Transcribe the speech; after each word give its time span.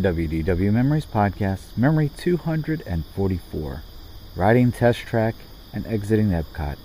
WDW 0.00 0.72
Memories 0.72 1.04
Podcast, 1.04 1.76
Memory 1.76 2.10
244. 2.16 3.82
Riding 4.34 4.72
Test 4.72 5.00
Track 5.00 5.34
and 5.74 5.86
exiting 5.86 6.30
Epcot. 6.30 6.78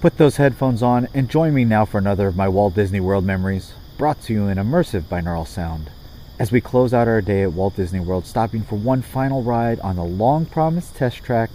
Put 0.00 0.16
those 0.16 0.38
headphones 0.38 0.82
on 0.82 1.06
and 1.14 1.30
join 1.30 1.54
me 1.54 1.64
now 1.64 1.84
for 1.84 1.98
another 1.98 2.26
of 2.26 2.34
my 2.36 2.48
Walt 2.48 2.74
Disney 2.74 2.98
World 2.98 3.24
memories, 3.24 3.74
brought 3.96 4.20
to 4.22 4.32
you 4.32 4.48
in 4.48 4.58
immersive 4.58 5.02
binaural 5.02 5.46
sound. 5.46 5.88
As 6.36 6.50
we 6.50 6.60
close 6.60 6.92
out 6.92 7.06
our 7.06 7.20
day 7.20 7.42
at 7.42 7.52
Walt 7.52 7.76
Disney 7.76 8.00
World, 8.00 8.26
stopping 8.26 8.64
for 8.64 8.74
one 8.74 9.00
final 9.00 9.44
ride 9.44 9.78
on 9.78 9.94
the 9.94 10.02
long 10.02 10.46
promised 10.46 10.96
test 10.96 11.18
track 11.18 11.50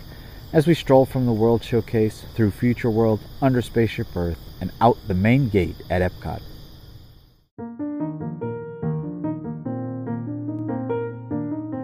as 0.53 0.65
we 0.65 0.73
stroll 0.73 1.05
from 1.05 1.25
the 1.25 1.33
World 1.33 1.65
Showcase 1.65 2.23
through 2.33 2.51
Future 2.51 2.89
World, 2.89 3.19
under 3.41 3.61
Spaceship 3.61 4.15
Earth, 4.15 4.39
and 4.61 4.71
out 4.79 4.97
the 5.05 5.13
main 5.13 5.49
gate 5.49 5.75
at 5.89 6.01
Epcot. 6.01 6.41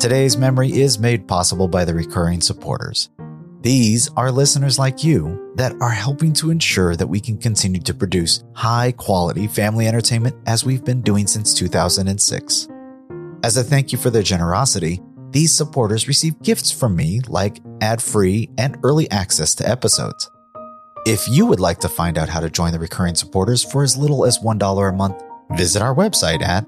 Today's 0.05 0.37
memory 0.37 0.71
is 0.71 0.99
made 0.99 1.27
possible 1.27 1.67
by 1.67 1.83
the 1.83 1.95
recurring 1.95 2.39
supporters. 2.39 3.09
These 3.61 4.07
are 4.15 4.31
listeners 4.31 4.77
like 4.77 5.03
you 5.03 5.51
that 5.55 5.73
are 5.81 5.89
helping 5.89 6.31
to 6.33 6.51
ensure 6.51 6.95
that 6.95 7.07
we 7.07 7.19
can 7.19 7.39
continue 7.39 7.81
to 7.81 7.93
produce 7.95 8.43
high 8.53 8.91
quality 8.91 9.47
family 9.47 9.87
entertainment 9.87 10.35
as 10.45 10.63
we've 10.63 10.85
been 10.85 11.01
doing 11.01 11.25
since 11.25 11.55
2006. 11.55 12.67
As 13.43 13.57
a 13.57 13.63
thank 13.63 13.91
you 13.91 13.97
for 13.97 14.11
their 14.11 14.21
generosity, 14.21 15.01
these 15.31 15.51
supporters 15.51 16.07
receive 16.07 16.39
gifts 16.43 16.69
from 16.69 16.95
me 16.95 17.21
like 17.27 17.59
ad 17.81 17.99
free 17.99 18.51
and 18.59 18.77
early 18.83 19.09
access 19.09 19.55
to 19.55 19.67
episodes. 19.67 20.29
If 21.07 21.27
you 21.27 21.47
would 21.47 21.59
like 21.59 21.79
to 21.79 21.89
find 21.89 22.19
out 22.19 22.29
how 22.29 22.41
to 22.41 22.51
join 22.51 22.73
the 22.73 22.79
recurring 22.79 23.15
supporters 23.15 23.63
for 23.63 23.81
as 23.81 23.97
little 23.97 24.23
as 24.23 24.37
$1 24.37 24.87
a 24.87 24.93
month, 24.93 25.23
visit 25.53 25.81
our 25.81 25.95
website 25.95 26.43
at 26.43 26.67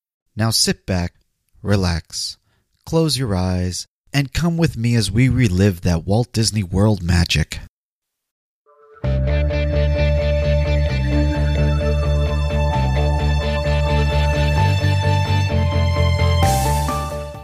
Now 0.41 0.49
sit 0.49 0.87
back, 0.87 1.13
relax, 1.61 2.39
close 2.83 3.15
your 3.15 3.35
eyes, 3.35 3.85
and 4.11 4.33
come 4.33 4.57
with 4.57 4.75
me 4.75 4.95
as 4.95 5.11
we 5.11 5.29
relive 5.29 5.81
that 5.81 6.03
Walt 6.03 6.33
Disney 6.33 6.63
World 6.63 7.03
magic. 7.03 7.59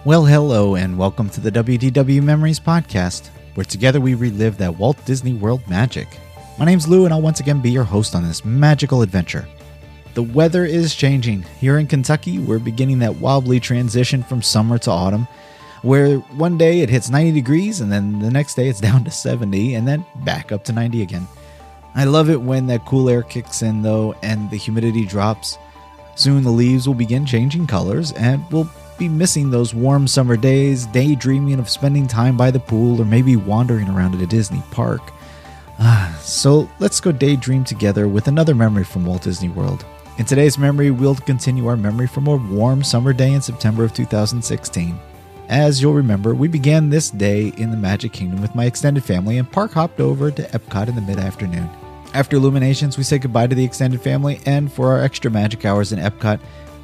Well, 0.03 0.25
hello, 0.25 0.73
and 0.73 0.97
welcome 0.97 1.29
to 1.29 1.39
the 1.39 1.51
WDW 1.51 2.23
Memories 2.23 2.59
Podcast, 2.59 3.27
where 3.53 3.63
together 3.63 4.01
we 4.01 4.15
relive 4.15 4.57
that 4.57 4.75
Walt 4.75 4.97
Disney 5.05 5.33
World 5.33 5.61
magic. 5.67 6.07
My 6.57 6.65
name's 6.65 6.87
Lou, 6.87 7.05
and 7.05 7.13
I'll 7.13 7.21
once 7.21 7.41
again 7.41 7.61
be 7.61 7.69
your 7.69 7.83
host 7.83 8.15
on 8.15 8.27
this 8.27 8.43
magical 8.43 9.03
adventure. 9.03 9.47
The 10.17 10.23
weather 10.23 10.65
is 10.65 10.95
changing. 10.95 11.43
Here 11.59 11.77
in 11.77 11.85
Kentucky, 11.85 12.39
we're 12.39 12.57
beginning 12.57 12.97
that 12.99 13.17
wobbly 13.17 13.59
transition 13.59 14.23
from 14.23 14.41
summer 14.41 14.79
to 14.79 14.89
autumn, 14.89 15.27
where 15.83 16.15
one 16.17 16.57
day 16.57 16.79
it 16.79 16.89
hits 16.89 17.11
90 17.11 17.33
degrees 17.33 17.81
and 17.81 17.91
then 17.91 18.17
the 18.17 18.31
next 18.31 18.55
day 18.55 18.67
it's 18.67 18.81
down 18.89 19.03
to 19.03 19.11
70 19.11 19.75
and 19.75 19.87
then 19.87 20.03
back 20.25 20.51
up 20.51 20.63
to 20.63 20.73
90 20.73 21.03
again. 21.03 21.27
I 21.93 22.05
love 22.05 22.31
it 22.31 22.41
when 22.41 22.65
that 22.65 22.83
cool 22.83 23.11
air 23.11 23.21
kicks 23.21 23.61
in 23.61 23.83
though 23.83 24.15
and 24.23 24.49
the 24.49 24.57
humidity 24.57 25.05
drops. 25.05 25.59
Soon 26.15 26.41
the 26.41 26.49
leaves 26.49 26.87
will 26.87 26.95
begin 26.95 27.23
changing 27.23 27.67
colors 27.67 28.11
and 28.13 28.43
we'll 28.49 28.67
be 28.97 29.07
missing 29.07 29.51
those 29.51 29.75
warm 29.75 30.07
summer 30.07 30.35
days, 30.35 30.87
daydreaming 30.87 31.59
of 31.59 31.69
spending 31.69 32.07
time 32.07 32.35
by 32.35 32.49
the 32.49 32.59
pool 32.59 32.99
or 32.99 33.05
maybe 33.05 33.35
wandering 33.35 33.87
around 33.87 34.15
at 34.15 34.21
a 34.21 34.25
Disney 34.25 34.63
park. 34.71 35.13
Ah, 35.77 36.17
so 36.23 36.67
let's 36.79 36.99
go 36.99 37.11
daydream 37.11 37.63
together 37.63 38.07
with 38.07 38.27
another 38.27 38.55
memory 38.55 38.83
from 38.83 39.05
Walt 39.05 39.21
Disney 39.21 39.49
World. 39.49 39.85
In 40.17 40.25
today's 40.25 40.57
memory, 40.57 40.89
we'll 40.89 41.13
continue 41.13 41.67
our 41.67 41.77
memory 41.77 42.07
from 42.07 42.25
a 42.25 42.35
warm 42.35 42.83
summer 42.83 43.13
day 43.13 43.33
in 43.33 43.41
September 43.41 43.83
of 43.83 43.93
2016. 43.93 44.99
As 45.47 45.79
you'll 45.79 45.93
remember, 45.93 46.33
we 46.33 46.47
began 46.47 46.89
this 46.89 47.11
day 47.11 47.49
in 47.57 47.69
the 47.69 47.77
Magic 47.77 48.13
Kingdom 48.13 48.41
with 48.41 48.55
my 48.55 48.65
extended 48.65 49.03
family 49.03 49.37
and 49.37 49.51
park 49.51 49.73
hopped 49.73 49.99
over 49.99 50.31
to 50.31 50.41
Epcot 50.41 50.87
in 50.87 50.95
the 50.95 51.01
mid 51.01 51.19
afternoon. 51.19 51.69
After 52.15 52.35
Illuminations, 52.35 52.97
we 52.97 53.03
said 53.03 53.21
goodbye 53.21 53.45
to 53.45 53.53
the 53.53 53.63
extended 53.63 54.01
family, 54.01 54.39
and 54.47 54.73
for 54.73 54.87
our 54.87 55.03
extra 55.03 55.29
magic 55.29 55.65
hours 55.65 55.93
in 55.93 55.99
Epcot, 55.99 56.39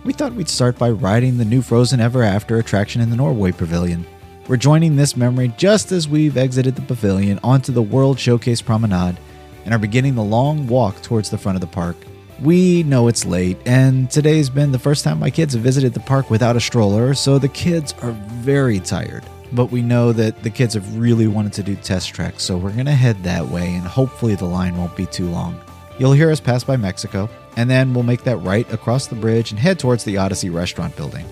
we 0.06 0.14
thought 0.14 0.36
we'd 0.36 0.48
start 0.48 0.78
by 0.78 0.92
riding 0.92 1.40
the 1.40 1.46
new 1.46 1.64
Frozen 1.64 2.02
Ever 2.02 2.22
After 2.22 2.60
attraction 2.60 3.02
in 3.02 3.10
the 3.10 3.16
Norway 3.16 3.52
Pavilion. 3.52 4.06
We're 4.48 4.58
joining 4.58 4.96
this 4.96 5.18
memory 5.18 5.52
just 5.58 5.92
as 5.92 6.08
we've 6.08 6.38
exited 6.38 6.76
the 6.76 6.84
pavilion 6.84 7.40
onto 7.44 7.72
the 7.72 7.82
World 7.82 8.20
Showcase 8.20 8.62
Promenade 8.62 9.18
and 9.66 9.74
are 9.74 9.80
beginning 9.80 10.14
the 10.14 10.24
long 10.24 10.68
walk 10.68 11.02
towards 11.02 11.32
the 11.32 11.38
front 11.40 11.56
of 11.56 11.62
the 11.62 11.68
park. 11.68 11.96
We 12.44 12.84
know 12.84 13.08
it's 13.08 13.24
late, 13.24 13.58
and 13.66 14.12
today's 14.12 14.50
been 14.50 14.74
the 14.74 14.80
first 14.80 15.06
time 15.06 15.18
my 15.18 15.30
kids 15.30 15.54
have 15.54 15.64
visited 15.64 15.94
the 15.94 16.02
park 16.02 16.30
without 16.30 16.58
a 16.58 16.60
stroller, 16.60 17.14
so 17.14 17.40
the 17.40 17.48
kids 17.48 17.96
are 18.02 18.12
very 18.12 18.82
tired. 18.82 19.24
But 19.54 19.72
we 19.72 19.82
know 19.82 20.12
that 20.12 20.44
the 20.44 20.50
kids 20.50 20.74
have 20.74 20.98
really 20.98 21.28
wanted 21.28 21.54
to 21.54 21.64
do 21.64 21.78
test 21.78 22.14
tracks, 22.14 22.44
so 22.44 22.58
we're 22.58 22.74
to 22.74 22.92
head 22.92 23.24
that 23.24 23.48
way, 23.48 23.74
and 23.76 23.88
hopefully 23.88 24.36
the 24.36 24.44
line 24.44 24.76
won't 24.76 24.98
be 24.98 25.06
too 25.06 25.30
long. 25.30 25.58
You'll 25.98 26.12
hear 26.12 26.30
us 26.30 26.42
pass 26.42 26.66
by 26.66 26.76
Mexico, 26.76 27.30
and 27.56 27.70
then 27.70 27.94
we'll 27.94 28.04
make 28.04 28.26
that 28.26 28.36
right 28.40 28.70
across 28.74 29.08
the 29.08 29.16
bridge 29.16 29.52
and 29.52 29.60
head 29.60 29.80
towards 29.80 30.04
the 30.04 30.18
Odyssey 30.18 30.50
restaurant 30.50 30.98
building. 30.98 31.26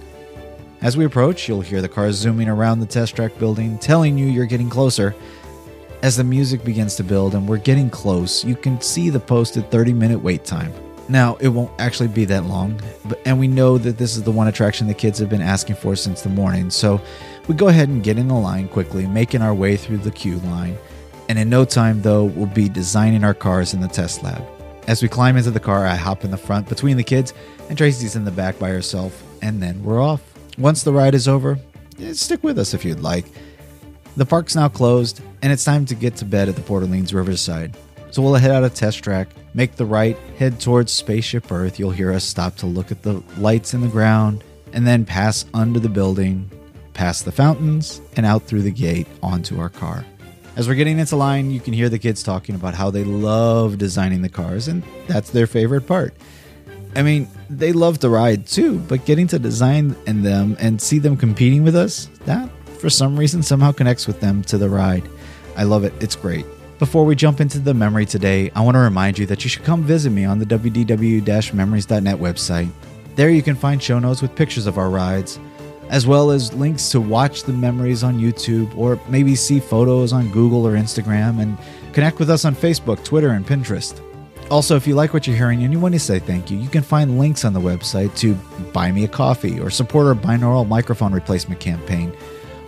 As 0.82 0.96
we 0.96 1.04
approach, 1.04 1.46
you'll 1.46 1.60
hear 1.60 1.82
the 1.82 1.90
cars 1.90 2.16
zooming 2.16 2.48
around 2.48 2.80
the 2.80 2.86
test 2.86 3.18
track 3.18 3.38
building, 3.38 3.78
telling 3.80 4.18
you 4.18 4.28
you're 4.28 4.46
getting 4.46 4.70
closer. 4.70 5.14
As 6.04 6.16
the 6.16 6.24
music 6.24 6.64
begins 6.64 6.96
to 6.96 7.04
build 7.04 7.36
and 7.36 7.50
we're 7.50 7.58
getting 7.58 7.90
close, 7.90 8.46
you 8.46 8.56
can 8.56 8.80
see 8.80 9.10
the 9.10 9.20
posted 9.20 9.70
30 9.70 9.92
minute 9.92 10.24
wait 10.24 10.46
time. 10.46 10.72
Now, 11.12 11.36
it 11.42 11.50
won't 11.50 11.72
actually 11.78 12.08
be 12.08 12.24
that 12.26 12.46
long, 12.46 12.80
but 13.04 13.20
and 13.26 13.38
we 13.38 13.50
know 13.50 13.78
that 13.78 13.98
this 13.98 14.16
is 14.16 14.24
the 14.24 14.32
one 14.32 14.48
attraction 14.48 14.88
the 14.88 14.94
kids 14.94 15.20
have 15.20 15.30
been 15.30 15.42
asking 15.42 15.76
for 15.76 15.94
since 15.94 16.22
the 16.22 16.30
morning. 16.30 16.70
So, 16.70 17.02
we 17.50 17.56
go 17.56 17.68
ahead 17.68 17.90
and 17.90 18.02
get 18.02 18.18
in 18.18 18.30
the 18.30 18.34
line 18.34 18.70
quickly, 18.70 19.06
making 19.06 19.42
our 19.42 19.54
way 19.54 19.76
through 19.76 19.98
the 19.98 20.12
queue 20.12 20.38
line. 20.38 20.78
And 21.28 21.38
in 21.38 21.50
no 21.50 21.66
time 21.66 22.02
though, 22.02 22.24
we'll 22.24 22.46
be 22.46 22.70
designing 22.70 23.26
our 23.26 23.34
cars 23.34 23.74
in 23.74 23.82
the 23.82 23.90
test 23.90 24.24
lab. 24.24 24.42
As 24.88 25.02
we 25.02 25.10
climb 25.10 25.36
into 25.36 25.52
the 25.52 25.60
car, 25.60 25.86
I 25.86 25.96
hop 25.96 26.24
in 26.24 26.32
the 26.32 26.38
front 26.38 26.70
between 26.70 26.96
the 26.96 27.04
kids, 27.04 27.34
and 27.68 27.78
Tracy's 27.78 28.16
in 28.16 28.24
the 28.24 28.32
back 28.32 28.58
by 28.58 28.70
herself, 28.70 29.22
and 29.42 29.62
then 29.62 29.84
we're 29.84 30.02
off. 30.02 30.22
Once 30.58 30.82
the 30.82 30.94
ride 30.94 31.14
is 31.14 31.28
over, 31.28 31.60
eh, 32.00 32.14
stick 32.14 32.42
with 32.42 32.58
us 32.58 32.74
if 32.74 32.86
you'd 32.86 33.02
like. 33.02 33.26
The 34.16 34.26
park's 34.26 34.56
now 34.56 34.70
closed, 34.70 35.20
and 35.42 35.52
it's 35.52 35.66
time 35.66 35.86
to 35.88 35.96
get 35.96 36.16
to 36.18 36.26
bed 36.26 36.48
at 36.48 36.56
the 36.56 36.62
Port 36.62 36.84
Orleans 36.84 37.14
Riverside. 37.14 37.76
So 38.12 38.22
we'll 38.22 38.36
head 38.36 38.52
out 38.52 38.64
of 38.64 38.74
test 38.74 39.04
track, 39.04 39.28
make 39.54 39.76
the 39.76 39.86
right, 39.86 40.18
head 40.38 40.60
towards 40.60 40.92
Spaceship 40.92 41.52
Earth. 41.52 41.80
You'll 41.80 41.92
hear 41.92 42.12
us 42.12 42.24
stop 42.24 42.56
to 42.58 42.66
look 42.66 42.92
at 42.92 43.04
the 43.04 43.24
lights 43.38 43.74
in 43.74 43.82
the 43.82 43.88
ground, 43.88 44.44
and 44.74 44.88
then 44.88 45.06
pass 45.06 45.46
under 45.54 45.80
the 45.80 45.90
building, 45.90 46.50
past 46.94 47.26
the 47.26 47.32
fountains, 47.32 48.02
and 48.16 48.26
out 48.26 48.44
through 48.44 48.62
the 48.62 48.72
gate 48.72 49.08
onto 49.22 49.60
our 49.60 49.70
car. 49.70 50.06
As 50.56 50.68
we're 50.68 50.76
getting 50.76 51.00
into 51.00 51.16
line, 51.16 51.52
you 51.52 51.60
can 51.60 51.74
hear 51.74 51.90
the 51.90 52.00
kids 52.00 52.24
talking 52.24 52.56
about 52.56 52.74
how 52.74 52.92
they 52.92 53.04
love 53.04 53.78
designing 53.78 54.22
the 54.22 54.30
cars, 54.30 54.68
and 54.68 54.84
that's 55.08 55.30
their 55.30 55.48
favorite 55.48 55.88
part. 55.88 56.14
I 56.96 57.04
mean, 57.04 57.30
they 57.50 57.72
love 57.72 58.00
to 58.00 58.10
ride 58.10 58.48
too, 58.48 58.80
but 58.80 59.06
getting 59.06 59.28
to 59.28 59.40
design 59.40 59.96
in 60.08 60.24
them 60.24 60.58
and 60.60 60.82
see 60.82 61.00
them 61.00 61.16
competing 61.16 61.64
with 61.64 61.76
us, 61.76 62.10
that 62.26 62.50
for 62.80 62.90
some 62.90 63.18
reason 63.18 63.44
somehow 63.44 63.72
connects 63.72 64.08
with 64.08 64.20
them 64.20 64.42
to 64.44 64.58
the 64.58 64.70
ride. 64.70 65.08
I 65.56 65.64
love 65.64 65.86
it. 65.86 65.94
It's 66.02 66.16
great. 66.16 66.46
Before 66.82 67.06
we 67.06 67.16
jump 67.16 67.40
into 67.40 67.60
the 67.60 67.76
memory 67.76 68.08
today, 68.08 68.50
I 68.56 68.62
want 68.62 68.74
to 68.74 68.80
remind 68.80 69.20
you 69.20 69.28
that 69.28 69.44
you 69.44 69.52
should 69.52 69.64
come 69.64 69.84
visit 69.84 70.10
me 70.10 70.26
on 70.26 70.40
the 70.40 70.48
wdw 70.48 71.54
memories.net 71.54 72.18
website. 72.18 72.72
There 73.14 73.30
you 73.30 73.44
can 73.44 73.56
find 73.56 73.82
show 73.82 74.00
notes 74.00 74.24
with 74.24 74.36
pictures 74.36 74.66
of 74.66 74.80
our 74.80 74.90
rides, 74.90 75.40
as 75.90 76.08
well 76.08 76.32
as 76.32 76.52
links 76.54 76.90
to 76.90 77.00
watch 77.00 77.44
the 77.44 77.54
memories 77.54 78.04
on 78.04 78.20
YouTube 78.20 78.76
or 78.76 79.00
maybe 79.08 79.36
see 79.36 79.60
photos 79.60 80.12
on 80.12 80.32
Google 80.32 80.66
or 80.66 80.72
Instagram 80.72 81.40
and 81.40 81.56
connect 81.94 82.18
with 82.18 82.32
us 82.32 82.46
on 82.46 82.56
Facebook, 82.56 83.04
Twitter, 83.04 83.30
and 83.30 83.46
Pinterest. 83.46 84.02
Also, 84.50 84.76
if 84.76 84.88
you 84.88 84.96
like 84.96 85.14
what 85.14 85.28
you're 85.28 85.38
hearing 85.38 85.64
and 85.64 85.72
you 85.72 85.80
want 85.80 85.94
to 85.94 86.00
say 86.00 86.18
thank 86.18 86.50
you, 86.50 86.58
you 86.58 86.68
can 86.68 86.82
find 86.82 87.20
links 87.20 87.46
on 87.46 87.54
the 87.54 87.62
website 87.62 88.18
to 88.18 88.34
buy 88.74 88.92
me 88.92 89.04
a 89.04 89.08
coffee 89.08 89.60
or 89.60 89.70
support 89.70 90.08
our 90.08 90.16
binaural 90.16 90.68
microphone 90.68 91.14
replacement 91.14 91.62
campaign 91.62 92.12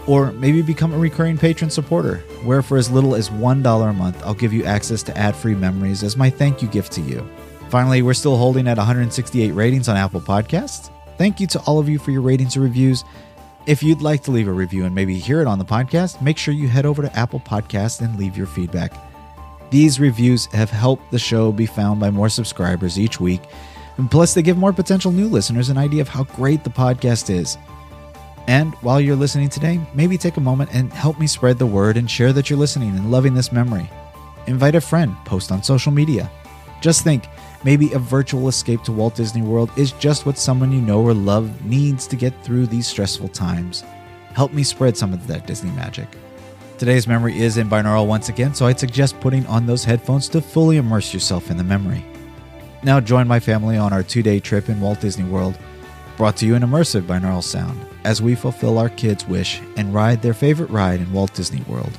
or 0.07 0.31
maybe 0.33 0.61
become 0.61 0.93
a 0.93 0.97
recurring 0.97 1.37
patron 1.37 1.69
supporter, 1.69 2.17
where 2.43 2.61
for 2.61 2.77
as 2.77 2.91
little 2.91 3.15
as 3.15 3.29
$1 3.29 3.89
a 3.89 3.93
month, 3.93 4.21
I'll 4.25 4.33
give 4.33 4.53
you 4.53 4.65
access 4.65 5.03
to 5.03 5.17
ad 5.17 5.35
free 5.35 5.55
memories 5.55 6.03
as 6.03 6.17
my 6.17 6.29
thank 6.29 6.61
you 6.61 6.67
gift 6.67 6.91
to 6.93 7.01
you. 7.01 7.27
Finally, 7.69 8.01
we're 8.01 8.13
still 8.13 8.37
holding 8.37 8.67
at 8.67 8.77
168 8.77 9.51
ratings 9.51 9.89
on 9.89 9.97
Apple 9.97 10.21
Podcasts. 10.21 10.91
Thank 11.17 11.39
you 11.39 11.47
to 11.47 11.59
all 11.61 11.79
of 11.79 11.89
you 11.89 11.97
for 11.97 12.11
your 12.11 12.21
ratings 12.21 12.55
and 12.55 12.63
reviews. 12.63 13.03
If 13.65 13.81
you'd 13.81 14.01
like 14.01 14.23
to 14.23 14.31
leave 14.31 14.47
a 14.47 14.51
review 14.51 14.85
and 14.85 14.93
maybe 14.93 15.17
hear 15.17 15.41
it 15.41 15.47
on 15.47 15.57
the 15.57 15.65
podcast, 15.65 16.21
make 16.21 16.37
sure 16.37 16.53
you 16.53 16.67
head 16.67 16.85
over 16.85 17.01
to 17.01 17.15
Apple 17.17 17.39
Podcasts 17.39 18.01
and 18.01 18.19
leave 18.19 18.35
your 18.35 18.47
feedback. 18.47 18.93
These 19.71 19.99
reviews 19.99 20.45
have 20.47 20.69
helped 20.69 21.09
the 21.11 21.17
show 21.17 21.51
be 21.51 21.65
found 21.65 21.99
by 21.99 22.11
more 22.11 22.29
subscribers 22.29 22.99
each 22.99 23.19
week. 23.19 23.41
And 23.97 24.11
plus, 24.11 24.33
they 24.33 24.41
give 24.41 24.57
more 24.57 24.73
potential 24.73 25.11
new 25.11 25.27
listeners 25.27 25.69
an 25.69 25.77
idea 25.77 26.01
of 26.01 26.09
how 26.09 26.25
great 26.25 26.63
the 26.63 26.69
podcast 26.69 27.33
is. 27.33 27.57
And 28.47 28.73
while 28.75 28.99
you're 28.99 29.15
listening 29.15 29.49
today, 29.49 29.79
maybe 29.93 30.17
take 30.17 30.37
a 30.37 30.41
moment 30.41 30.71
and 30.73 30.91
help 30.91 31.19
me 31.19 31.27
spread 31.27 31.57
the 31.57 31.65
word 31.65 31.95
and 31.95 32.09
share 32.11 32.33
that 32.33 32.49
you're 32.49 32.59
listening 32.59 32.89
and 32.89 33.09
loving 33.09 33.33
this 33.33 33.51
memory. 33.53 33.89
Invite 34.47 34.75
a 34.75 34.81
friend, 34.81 35.15
post 35.23 35.51
on 35.51 35.63
social 35.63 35.91
media. 35.91 36.29
Just 36.81 37.05
think, 37.05 37.27
maybe 37.63 37.93
a 37.93 37.99
virtual 37.99 38.49
escape 38.49 38.83
to 38.83 38.91
Walt 38.91 39.15
Disney 39.15 39.41
World 39.41 39.71
is 39.77 39.93
just 39.93 40.25
what 40.25 40.37
someone 40.37 40.73
you 40.73 40.81
know 40.81 41.01
or 41.01 41.13
love 41.13 41.63
needs 41.63 42.05
to 42.07 42.17
get 42.17 42.43
through 42.43 42.67
these 42.67 42.85
stressful 42.87 43.29
times. 43.29 43.85
Help 44.33 44.51
me 44.51 44.63
spread 44.63 44.97
some 44.97 45.13
of 45.13 45.25
that 45.27 45.47
Disney 45.47 45.71
magic. 45.71 46.09
Today's 46.77 47.07
memory 47.07 47.39
is 47.39 47.55
in 47.55 47.69
binaural 47.69 48.07
once 48.07 48.27
again, 48.27 48.53
so 48.53 48.65
I'd 48.65 48.79
suggest 48.79 49.21
putting 49.21 49.45
on 49.45 49.65
those 49.65 49.85
headphones 49.85 50.27
to 50.29 50.41
fully 50.41 50.75
immerse 50.75 51.13
yourself 51.13 51.49
in 51.49 51.55
the 51.55 51.63
memory. 51.63 52.03
Now 52.83 52.99
join 52.99 53.25
my 53.25 53.39
family 53.39 53.77
on 53.77 53.93
our 53.93 54.03
two 54.03 54.21
day 54.21 54.41
trip 54.41 54.67
in 54.67 54.81
Walt 54.81 54.99
Disney 54.99 55.23
World, 55.23 55.57
brought 56.17 56.35
to 56.37 56.45
you 56.45 56.55
in 56.55 56.63
immersive 56.63 57.03
binaural 57.03 57.41
sound 57.41 57.79
as 58.03 58.21
we 58.21 58.35
fulfill 58.35 58.77
our 58.77 58.89
kids' 58.89 59.27
wish 59.27 59.61
and 59.77 59.93
ride 59.93 60.21
their 60.21 60.33
favorite 60.33 60.69
ride 60.69 60.99
in 60.99 61.11
Walt 61.13 61.33
Disney 61.33 61.61
World. 61.67 61.97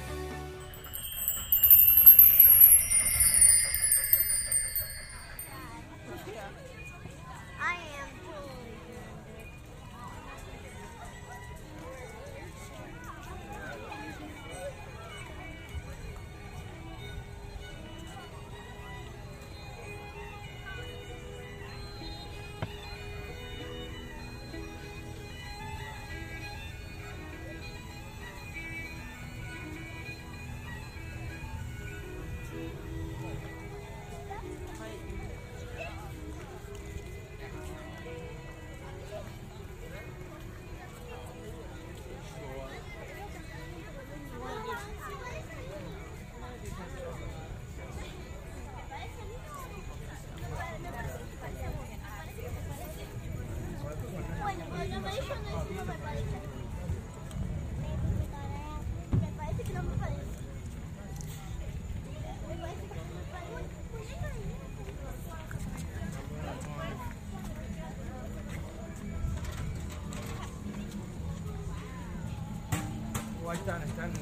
Están, 73.67 73.83
están. 73.83 74.13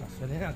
La 0.00 0.08
Soledad. 0.18 0.54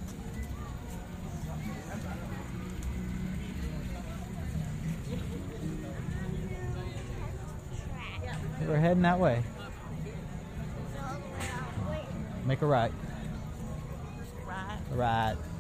We're 8.67 8.79
heading 8.79 9.02
that 9.02 9.20
way. 9.20 9.44
Make 12.44 12.62
a 12.62 12.67
right. 12.67 12.91
Right. 14.93 15.37
It's 15.38 15.53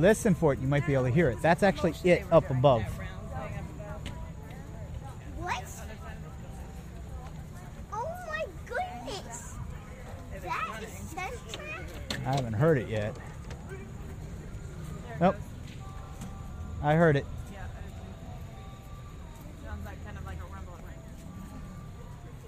listen 0.00 0.34
for 0.34 0.52
it, 0.52 0.60
you 0.60 0.68
might 0.68 0.86
be 0.86 0.94
able 0.94 1.04
to 1.04 1.10
hear 1.10 1.28
it. 1.30 1.40
That's 1.42 1.62
actually 1.62 1.94
it 2.04 2.24
up 2.30 2.50
above. 2.50 2.82
What? 5.38 5.64
Oh 7.92 8.08
my 8.28 8.44
goodness! 8.66 9.54
That 10.42 10.82
is 10.82 10.90
Central. 10.90 11.64
I 12.26 12.30
haven't 12.32 12.54
heard 12.54 12.78
it 12.78 12.88
yet. 12.88 13.16
Nope. 15.20 15.36
I 16.82 16.94
heard 16.94 17.16
it. 17.16 17.26
Sounds 19.64 19.84
like 19.84 20.04
kind 20.04 20.16
of 20.16 20.24
like 20.24 20.38
a 20.38 20.44
rumbling 20.54 20.84
right 20.86 21.02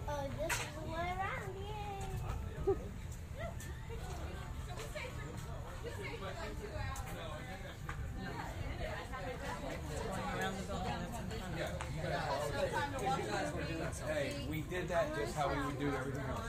Oh, 0.08 0.24
this 0.38 0.52
is 0.52 0.66
the 0.76 0.90
way 0.92 0.98
around. 0.98 1.56
Yay! 1.58 2.76
Hey, 14.06 14.46
we 14.48 14.60
did 14.62 14.88
that 14.88 15.14
just 15.16 15.34
how 15.34 15.48
we 15.48 15.56
would 15.66 15.78
do 15.78 15.88
everything 15.88 16.24
else. 16.30 16.46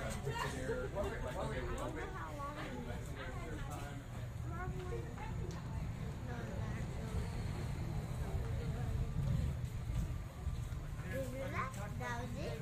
That 12.00 12.18
was 12.20 12.30
it. 12.44 12.62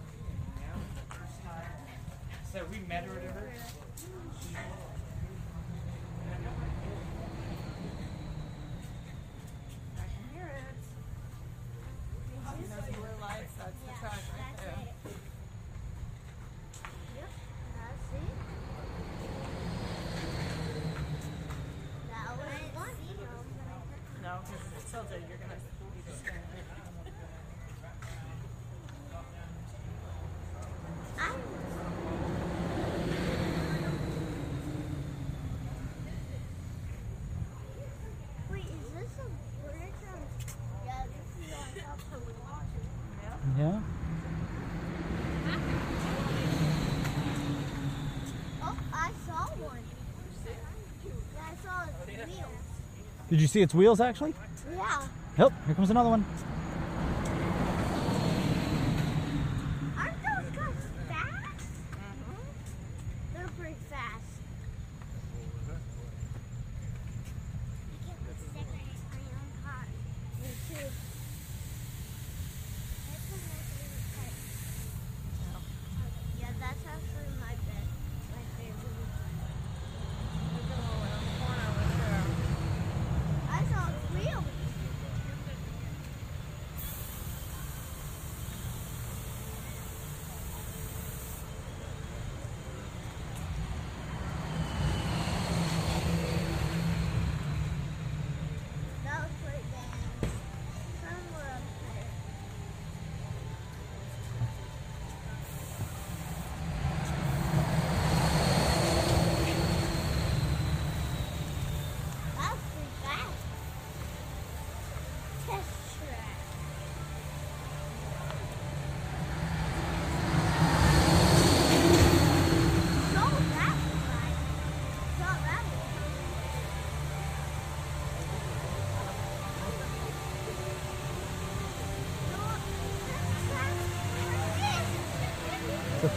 So 2.51 2.58
we 2.72 2.79
met 2.88 3.03
her 3.05 3.12
at 3.12 3.24
her. 3.36 3.51
Blue 12.89 13.17
lights, 13.22 13.53
that's 13.58 13.79
the 13.82 13.91
track 14.00 14.24
right 14.34 14.58
there. 14.58 14.82
Yep, 17.15 17.32
that's 17.75 18.10
it. 18.13 18.34
That 22.10 22.29
was 22.38 22.51
fun. 22.74 22.93
No, 24.24 24.32
because 24.41 24.62
if 24.65 24.72
it's 24.77 24.88
tilted, 24.91 25.22
you're 25.29 25.38
gonna 25.38 25.53
be 25.53 25.60
Wait, 38.50 38.65
is 38.65 38.69
this 38.95 39.13
a 39.19 39.22
bridge 39.63 40.03
on? 40.10 40.24
Yeah, 40.86 41.03
this 41.05 41.27
is 41.45 41.53
on 41.53 41.60
top 41.84 42.00
of 42.13 42.19
the 42.25 42.34
water. 42.41 42.82
Yeah. 43.58 43.79
Oh, 48.63 48.77
I 48.93 49.12
saw 49.27 49.43
one. 49.60 49.86
Yeah, 50.45 51.41
I 51.41 51.43
saw 51.63 51.75
its 51.84 52.00
wheels. 52.27 52.65
Did 53.30 53.42
you 53.42 53.48
see 53.48 53.62
its 53.62 53.74
wheels 53.74 54.02
actually? 54.02 54.34
Yeah. 54.76 55.08
Yep. 55.38 55.54
Here 55.68 55.76
comes 55.76 55.90
another 55.90 56.10
one. 56.10 56.26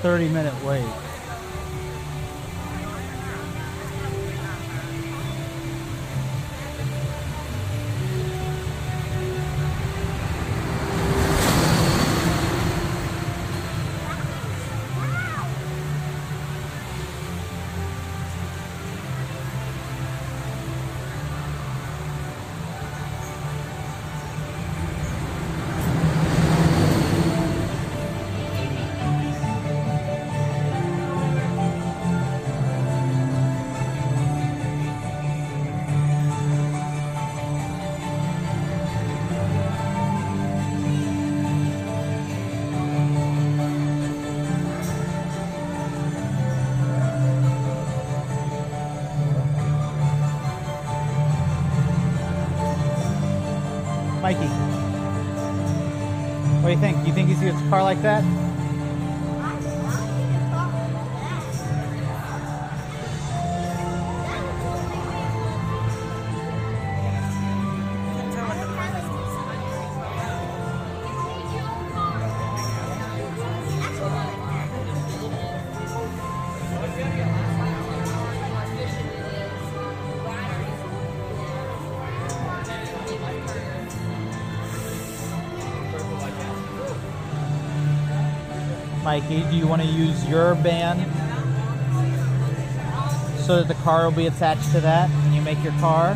30 0.02 0.28
minute 0.30 0.64
wait. 0.64 1.01
Car 57.72 57.82
like 57.82 58.02
that? 58.02 58.41
Mikey, 89.12 89.42
do 89.50 89.56
you 89.56 89.66
want 89.66 89.82
to 89.82 89.88
use 89.88 90.26
your 90.26 90.54
band 90.54 90.98
so 93.42 93.56
that 93.56 93.68
the 93.68 93.74
car 93.84 94.04
will 94.04 94.16
be 94.16 94.26
attached 94.26 94.72
to 94.72 94.80
that 94.80 95.10
when 95.10 95.34
you 95.34 95.42
make 95.42 95.62
your 95.62 95.74
car? 95.74 96.14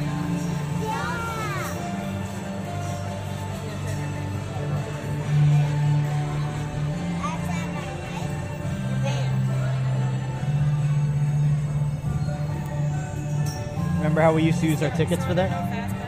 Remember 13.98 14.22
how 14.22 14.32
we 14.32 14.42
used 14.42 14.60
to 14.60 14.66
use 14.66 14.82
our 14.82 14.88
tickets 14.96 15.22
for 15.22 15.34
that? 15.34 16.05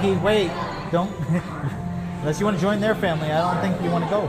Mikey, 0.00 0.16
wait. 0.20 0.50
Don't. 0.90 1.12
Unless 2.20 2.40
you 2.40 2.46
want 2.46 2.56
to 2.56 2.60
join 2.62 2.80
their 2.80 2.94
family, 2.94 3.30
I 3.30 3.52
don't 3.52 3.60
think 3.60 3.84
you 3.84 3.90
want 3.90 4.04
to 4.04 4.10
go. 4.10 4.28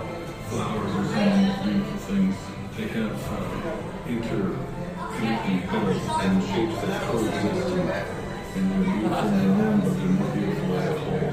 flowers 0.50 0.92
and 1.14 1.86
things 2.02 2.36
take 2.76 2.94
up 2.98 3.14
uh, 3.14 4.06
interconnecting 4.06 5.68
colors 5.70 6.02
and 6.24 6.44
shapes 6.44 6.82
that 6.82 7.02
coexist 7.04 7.72
and 8.54 8.70
they're 8.70 8.84
beautiful 8.84 9.28
in 9.28 9.34
their 9.38 9.68
own 9.68 9.80
but 9.80 9.94
they're 9.96 10.08
more 10.10 10.32
beautiful 10.36 10.76
as 10.76 10.88
a 10.90 11.00
whole. 11.00 11.32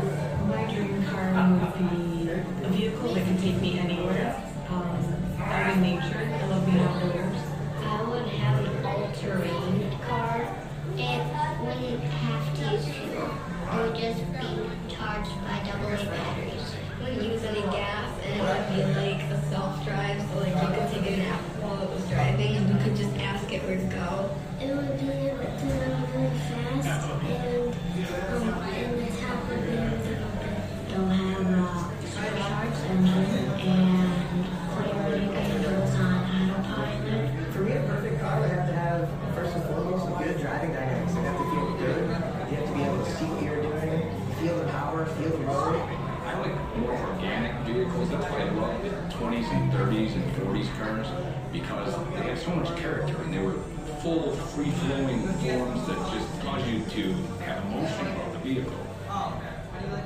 Because 51.52 51.94
they 52.14 52.22
had 52.22 52.38
so 52.38 52.54
much 52.54 52.76
character 52.76 53.16
and 53.22 53.32
they 53.32 53.38
were 53.38 53.58
full, 54.02 54.32
free-flowing 54.32 55.22
forms 55.26 55.86
that 55.86 55.98
just 56.12 56.40
cause 56.42 56.66
you 56.68 56.84
to 56.84 57.14
have 57.42 57.64
emotion 57.66 58.06
about 58.08 58.32
the 58.32 58.38
vehicle. 58.40 58.72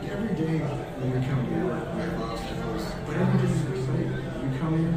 Every 0.05 0.35
day 0.37 0.59
when 0.61 1.09
we 1.11 1.27
come 1.27 1.43
to 1.47 1.67
work, 1.67 1.95
we 1.95 2.01
have 2.03 2.21
obstacles, 2.23 2.85
but 3.07 3.17
every 3.17 3.39
day 3.41 3.53
is 3.53 3.63
exciting. 3.73 4.13
You 4.13 4.59
come 4.61 4.75
in, 4.75 4.93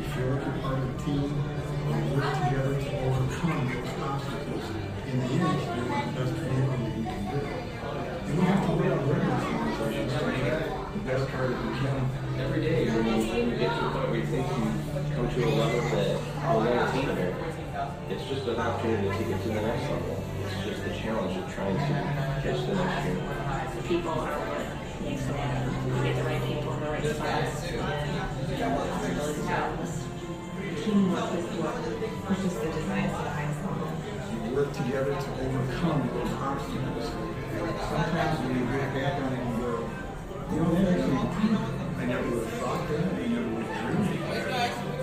you 0.00 0.06
feel 0.10 0.26
like 0.34 0.44
you're 0.44 0.58
part 0.64 0.78
of 0.78 0.84
the 0.88 1.04
team, 1.04 1.28
and 1.28 1.94
we 1.94 2.16
work 2.16 2.32
together 2.42 2.74
to 2.74 2.90
overcome 3.04 3.68
those 3.68 3.94
obstacles. 4.02 4.64
In 5.06 5.20
the 5.20 5.26
end, 5.26 5.90
want 5.90 6.14
the 6.14 6.20
best 6.20 6.32
vehicle 6.34 6.78
that 6.80 6.96
you 6.98 7.04
can 7.04 7.22
do. 7.30 7.40
And 8.24 8.38
we 8.38 8.44
have 8.44 8.66
to 8.66 8.72
wait 8.74 8.90
on 8.90 9.02
regular 9.08 9.44
you 9.92 10.10
try 10.10 10.24
to 10.24 10.40
get 10.42 10.58
the 10.94 11.00
best 11.04 11.28
car 11.28 11.48
that 11.48 11.60
we 11.62 11.72
can. 11.78 12.23
Every 12.36 12.60
day, 12.62 12.90
when 12.90 13.50
you 13.50 13.56
get 13.56 13.78
to 13.78 13.84
the 13.84 13.90
point 13.94 14.10
where 14.10 14.18
you 14.18 14.26
think 14.26 14.42
you 14.42 15.14
come 15.14 15.30
to 15.30 15.38
a 15.38 15.50
level 15.54 15.86
that 15.94 16.18
will 16.50 16.66
learn 16.66 16.82
a 16.82 16.90
team 16.90 17.06
here, 17.14 17.30
it's 18.10 18.26
just 18.26 18.46
an 18.50 18.58
opportunity 18.58 19.06
to 19.06 19.24
get 19.30 19.38
to 19.42 19.48
the 19.54 19.62
next 19.62 19.86
level. 19.86 20.18
It's 20.42 20.66
just 20.66 20.82
the 20.82 20.90
challenge 20.98 21.38
of 21.38 21.46
trying 21.54 21.78
to 21.78 21.86
catch 22.42 22.58
the 22.66 22.74
next 22.74 23.06
year. 23.06 23.22
people 23.86 24.18
are 24.18 24.34
what 24.34 24.66
makes 25.06 25.22
it 25.30 25.36
happen. 25.38 25.78
You 25.78 26.02
get 26.02 26.16
the 26.18 26.24
right 26.26 26.42
people 26.42 26.74
in 26.74 26.80
the 26.82 26.90
right 26.90 27.06
spots. 27.06 27.70
And 27.70 29.14
those 29.14 29.38
jobs, 29.46 29.94
teamwork 30.82 31.38
is 31.38 31.46
what 31.62 31.74
pushes 32.26 32.54
the 32.58 32.66
design 32.66 33.14
to 33.14 33.18
the 33.22 33.30
highest 33.30 33.62
level. 33.62 33.94
You 34.42 34.50
work 34.58 34.74
together 34.74 35.14
to 35.14 35.30
overcome 35.38 36.02
those 36.10 36.34
obstacles. 36.34 37.14
Sometimes 37.14 38.42
when 38.42 38.58
you 38.58 38.66
look 38.74 38.90
back 38.90 39.22
on 39.22 39.30
it 39.30 39.38
and 39.38 39.54
go, 39.54 39.86
you 40.50 40.58
know, 40.58 40.74
that 40.74 40.98
actually, 40.98 41.83
I 41.96 42.04
never 42.06 42.28
would 42.28 42.48
have 42.48 42.52
thought 42.54 42.88
that, 42.88 43.14
I 43.14 43.26
never 43.26 43.48
would 43.54 43.66
have 43.66 44.08
dreamed 44.08 44.22
that. 44.32 44.93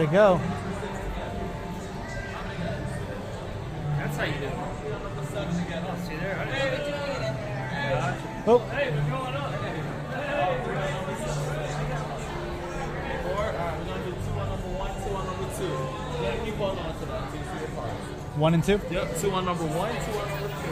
It 0.00 0.10
go. 0.12 0.40
That's 3.98 4.16
how 4.16 4.24
you 4.24 4.32
do 4.32 4.46
it. 4.46 4.54
See 6.06 6.16
there? 6.16 6.36
Hey, 6.36 6.70
we're 6.70 6.78
doing 6.78 7.00
it 7.04 7.16
in 7.16 7.20
there. 7.20 8.16
Oh. 8.46 8.58
Hey, 8.70 8.88
we're 8.92 9.10
going 9.10 9.34
up. 9.34 9.52
Four. 13.20 13.36
All 13.36 13.52
right, 13.52 13.76
we're 13.78 13.84
gonna 13.84 14.04
do 14.04 14.12
two 14.12 14.32
on 14.40 14.48
one, 14.78 14.92
two 15.04 15.12
on 15.14 15.24
number 15.26 15.48
two. 15.54 15.64
You 15.64 15.76
gotta 16.24 16.40
keep 16.46 16.54
holding 16.54 16.78
on 16.78 16.98
to 16.98 17.04
that 17.04 17.28
till 17.28 17.38
you 17.38 17.44
see 17.44 17.60
the 17.66 17.72
parts. 17.76 18.00
One 18.36 18.54
and 18.54 18.64
two? 18.64 18.80
Yep, 18.90 19.18
two 19.18 19.30
on 19.32 19.44
number 19.44 19.66
one, 19.66 19.92
two 19.92 20.18
on 20.18 20.28
number 20.30 20.48
two. 20.48 20.70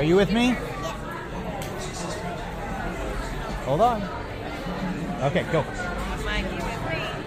Are 0.00 0.02
you 0.02 0.16
with 0.16 0.32
me? 0.32 0.56
Hold 3.66 3.82
on. 3.82 4.02
Okay, 5.24 5.42
go. 5.52 5.62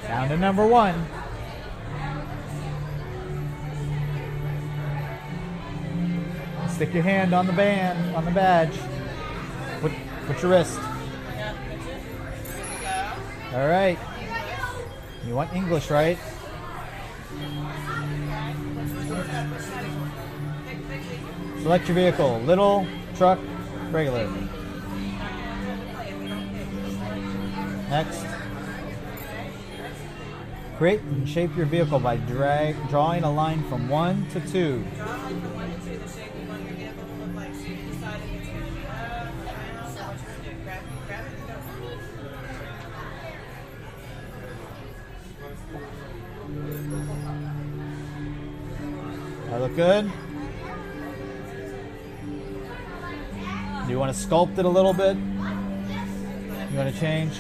Down 0.08 0.30
to 0.30 0.38
number 0.38 0.66
one. 0.66 0.96
Stick 6.68 6.96
your 6.96 7.04
hand 7.04 7.36
on 7.36 7.46
the 7.46 7.54
band, 7.54 8.16
on 8.16 8.26
the 8.26 8.32
badge. 8.32 8.76
Put, 9.80 9.92
put 10.26 10.42
your 10.42 10.50
wrist. 10.54 10.80
All 13.54 13.68
right. 13.68 14.00
You 15.28 15.36
want 15.36 15.54
English, 15.54 15.92
right? 15.92 16.18
Select 21.64 21.88
your 21.88 21.96
vehicle. 21.96 22.42
Little, 22.42 22.86
truck, 23.16 23.40
regular. 23.90 24.30
Next. 27.90 28.26
Create 30.78 31.00
and 31.00 31.28
shape 31.28 31.56
your 31.56 31.66
vehicle 31.66 32.02
by 32.02 32.18
drag, 32.18 32.76
drawing 32.90 33.24
a 33.24 33.32
line 33.32 33.64
from 33.70 33.88
1 33.88 34.28
to 34.32 34.42
2. 34.42 34.86
That 49.50 49.62
look 49.62 49.76
good? 49.78 50.12
To 54.14 54.28
sculpt 54.28 54.58
it 54.60 54.66
a 54.66 54.70
little 54.70 54.94
bit? 54.94 55.18
You 55.18 56.78
want 56.78 56.94
to 56.94 57.00
change? 57.00 57.34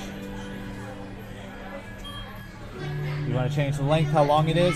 You 3.28 3.34
want 3.34 3.50
to 3.50 3.56
change 3.56 3.78
the 3.78 3.84
length, 3.84 4.12
how 4.12 4.24
long 4.24 4.50
it 4.50 4.58
is? 4.58 4.76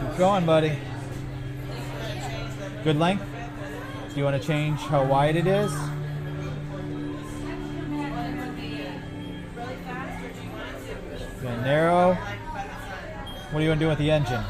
Keep 0.00 0.18
going, 0.18 0.46
buddy. 0.46 0.78
Good 2.84 2.96
length? 2.96 3.24
Do 4.10 4.16
you 4.18 4.24
want 4.24 4.40
to 4.40 4.46
change 4.46 4.80
how 4.80 5.04
wide 5.04 5.36
it 5.36 5.46
is? 5.46 5.72
Narrow? 11.42 12.14
What 12.14 13.60
do 13.60 13.62
you 13.62 13.68
want 13.68 13.78
to 13.78 13.84
do 13.84 13.88
with 13.88 13.98
the 13.98 14.10
engine? 14.10 14.42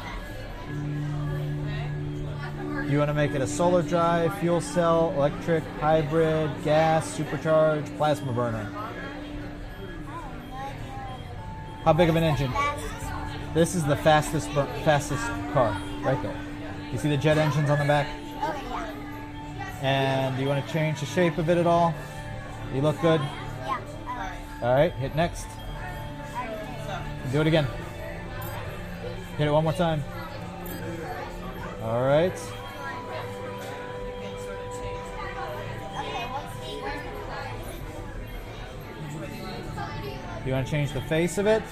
You 2.93 2.99
want 2.99 3.09
to 3.09 3.15
make 3.15 3.33
it 3.33 3.41
a 3.41 3.47
solar 3.47 3.81
drive, 3.81 4.37
fuel 4.37 4.61
cell, 4.61 5.13
electric, 5.15 5.63
hybrid, 5.79 6.51
gas, 6.63 7.11
supercharged, 7.11 7.87
plasma 7.97 8.31
burner. 8.31 8.65
How 11.83 11.93
big 11.93 12.09
of 12.09 12.15
an 12.15 12.23
engine? 12.23 12.51
This 13.55 13.73
is 13.73 13.83
the 13.83 13.95
fastest 13.95 14.47
fastest 14.85 15.23
car 15.53 15.75
right 16.03 16.21
there. 16.21 16.39
You 16.91 16.99
see 16.99 17.09
the 17.09 17.17
jet 17.17 17.39
engines 17.39 17.67
on 17.71 17.79
the 17.79 17.85
back? 17.85 18.07
Oh, 18.39 18.93
and 19.81 20.35
do 20.35 20.43
you 20.43 20.47
want 20.47 20.63
to 20.63 20.71
change 20.71 20.99
the 20.99 21.07
shape 21.07 21.39
of 21.39 21.49
it 21.49 21.57
at 21.57 21.65
all? 21.65 21.95
You 22.75 22.81
look 22.81 23.01
good? 23.01 23.21
Yeah. 23.21 23.81
All 24.61 24.75
right, 24.75 24.93
hit 24.93 25.15
next. 25.15 25.47
Do 27.31 27.41
it 27.41 27.47
again. 27.47 27.65
Hit 29.39 29.47
it 29.47 29.51
one 29.51 29.63
more 29.63 29.73
time. 29.73 30.03
All 31.81 32.05
right. 32.05 32.39
You 40.45 40.53
want 40.53 40.67
to 40.67 40.71
change 40.71 40.91
the 40.91 41.01
face 41.01 41.37
of 41.37 41.47
it? 41.47 41.63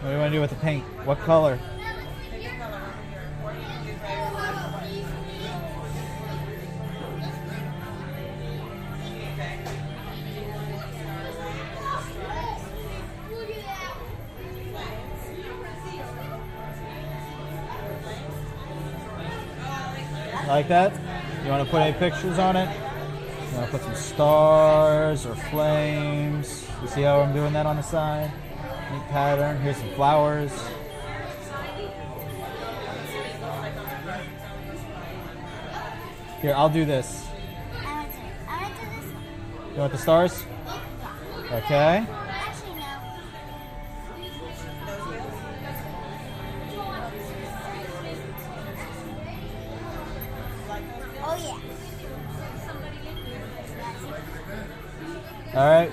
What 0.00 0.08
do 0.08 0.14
you 0.14 0.18
want 0.18 0.32
to 0.32 0.36
do 0.36 0.40
with 0.40 0.50
the 0.50 0.56
paint? 0.56 0.84
What 1.04 1.18
color? 1.20 1.58
Like 20.52 20.68
that? 20.68 20.92
You 21.44 21.50
want 21.50 21.64
to 21.64 21.70
put 21.70 21.80
any 21.80 21.98
pictures 21.98 22.38
on 22.38 22.56
it? 22.56 22.68
You 22.68 23.56
want 23.56 23.70
to 23.70 23.78
put 23.78 23.82
some 23.84 23.94
stars 23.94 25.24
or 25.24 25.34
flames? 25.34 26.68
You 26.82 26.88
see 26.88 27.00
how 27.00 27.22
I'm 27.22 27.32
doing 27.32 27.54
that 27.54 27.64
on 27.64 27.76
the 27.76 27.82
side? 27.82 28.30
Neat 28.92 29.02
pattern. 29.08 29.58
Here's 29.62 29.78
some 29.78 29.88
flowers. 29.94 30.52
Here, 36.42 36.52
I'll 36.54 36.68
do 36.68 36.84
this. 36.84 37.24
You 39.72 39.78
want 39.78 39.92
the 39.92 39.98
stars? 39.98 40.44
Okay. 41.50 42.06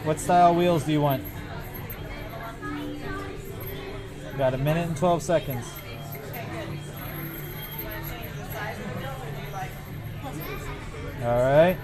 What 0.09 0.19
style 0.19 0.55
wheels 0.55 0.85
do 0.85 0.91
you 0.91 1.01
want? 1.01 1.23
Got 4.39 4.55
a 4.55 4.57
minute 4.57 4.87
and 4.87 4.97
12 4.97 5.21
seconds. 5.21 5.67
All 11.21 11.43
right. 11.43 11.77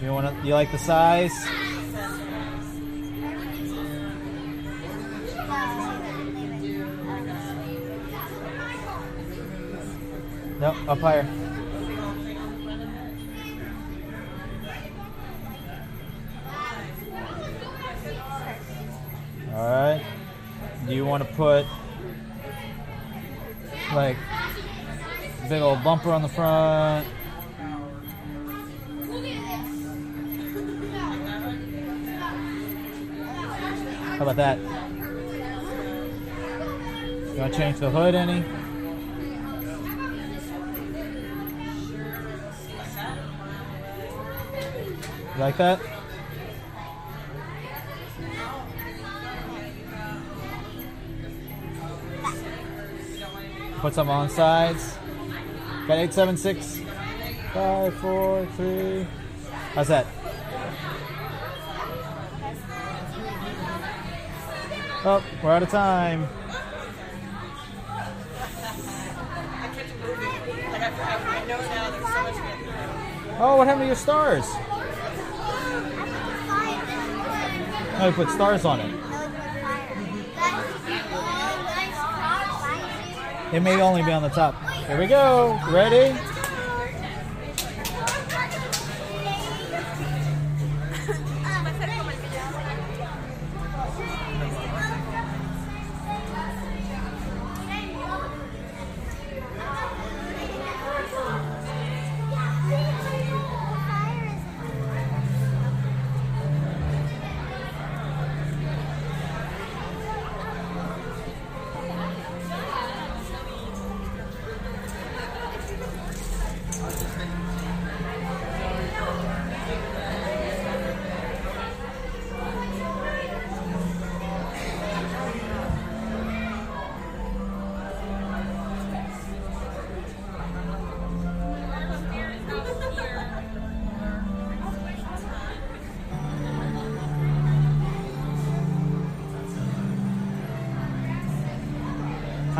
You 0.00 0.12
want 0.12 0.40
to? 0.40 0.46
You 0.46 0.54
like 0.54 0.70
the 0.70 0.78
size? 0.78 1.32
Nope. 10.60 10.88
Up 10.88 10.98
higher. 11.00 11.43
Want 21.14 21.28
to 21.28 21.34
put 21.36 21.64
like 23.94 24.16
big 25.48 25.62
old 25.62 25.84
bumper 25.84 26.10
on 26.10 26.22
the 26.22 26.28
front? 26.28 27.06
How 34.16 34.22
about 34.22 34.34
that? 34.34 34.58
Want 37.38 37.52
to 37.52 37.58
change 37.60 37.78
the 37.78 37.90
hood 37.90 38.16
any? 38.16 38.44
Like 45.38 45.56
that? 45.58 45.93
Put 53.84 53.92
some 53.92 54.08
on 54.08 54.30
sides. 54.30 54.96
Got 55.86 55.98
eight, 55.98 56.14
seven, 56.14 56.38
six, 56.38 56.80
five, 57.52 57.92
four, 57.96 58.46
three. 58.56 59.06
How's 59.74 59.88
that? 59.88 60.06
Oh, 65.04 65.22
we're 65.42 65.50
out 65.50 65.62
of 65.64 65.68
time. 65.68 66.26
Oh, 73.38 73.56
what 73.58 73.66
happened 73.66 73.82
to 73.82 73.86
your 73.88 73.96
stars? 73.96 74.46
Oh, 78.00 78.06
you 78.06 78.12
put 78.12 78.30
stars 78.30 78.64
on 78.64 78.80
it. 78.80 78.93
It 83.54 83.62
may 83.62 83.80
only 83.80 84.02
be 84.02 84.10
on 84.10 84.22
the 84.24 84.30
top. 84.30 84.60
Here 84.88 84.98
we 84.98 85.06
go. 85.06 85.56
Ready? 85.70 86.12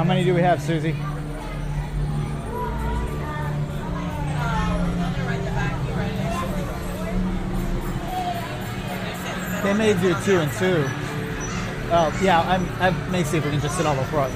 How 0.05 0.09
many 0.09 0.23
do 0.23 0.35
we 0.35 0.43
have, 0.43 0.61
Susie? 0.61 0.93
They 9.63 9.73
may 9.73 9.95
do 9.95 10.15
two 10.23 10.41
and 10.41 10.53
two. 10.53 10.85
Oh, 11.91 12.21
yeah, 12.23 12.43
I'm, 12.43 12.69
I 12.83 12.91
may 13.09 13.25
see 13.25 13.39
if 13.39 13.47
we 13.47 13.51
can 13.51 13.61
just 13.61 13.79
sit 13.79 13.87
on 13.87 13.97
the 13.97 14.05
front. 14.05 14.35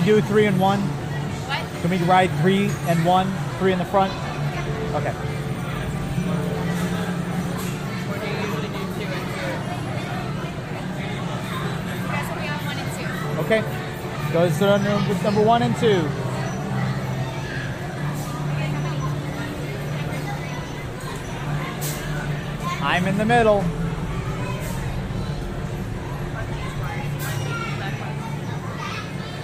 We 0.00 0.06
do 0.06 0.20
three 0.22 0.46
and 0.46 0.58
one? 0.58 0.80
What? 0.80 1.82
Can 1.82 1.90
we 1.90 1.98
ride 1.98 2.30
three 2.40 2.70
and 2.86 3.04
one? 3.04 3.30
Three 3.58 3.72
in 3.72 3.78
the 3.78 3.84
front? 3.84 4.12
Okay. 4.94 5.14
Or 8.08 8.18
do 8.18 8.26
you 8.26 8.32
usually 8.40 8.68
do 8.68 8.78
two 8.96 9.04
and 9.04 9.26
two? 9.36 9.52
You 12.00 12.08
guys 12.08 12.26
will 12.28 12.40
be 12.40 12.48
on 12.48 12.60
one 12.64 12.78
and 12.78 12.90
two. 12.96 13.08
Okay. 13.44 13.62
Goes 14.32 14.58
to 14.58 14.78
number, 14.78 15.22
number 15.22 15.42
one 15.42 15.62
and 15.62 15.76
two. 15.76 16.08
I'm 22.82 23.06
in 23.06 23.18
the 23.18 23.26
middle. 23.26 23.64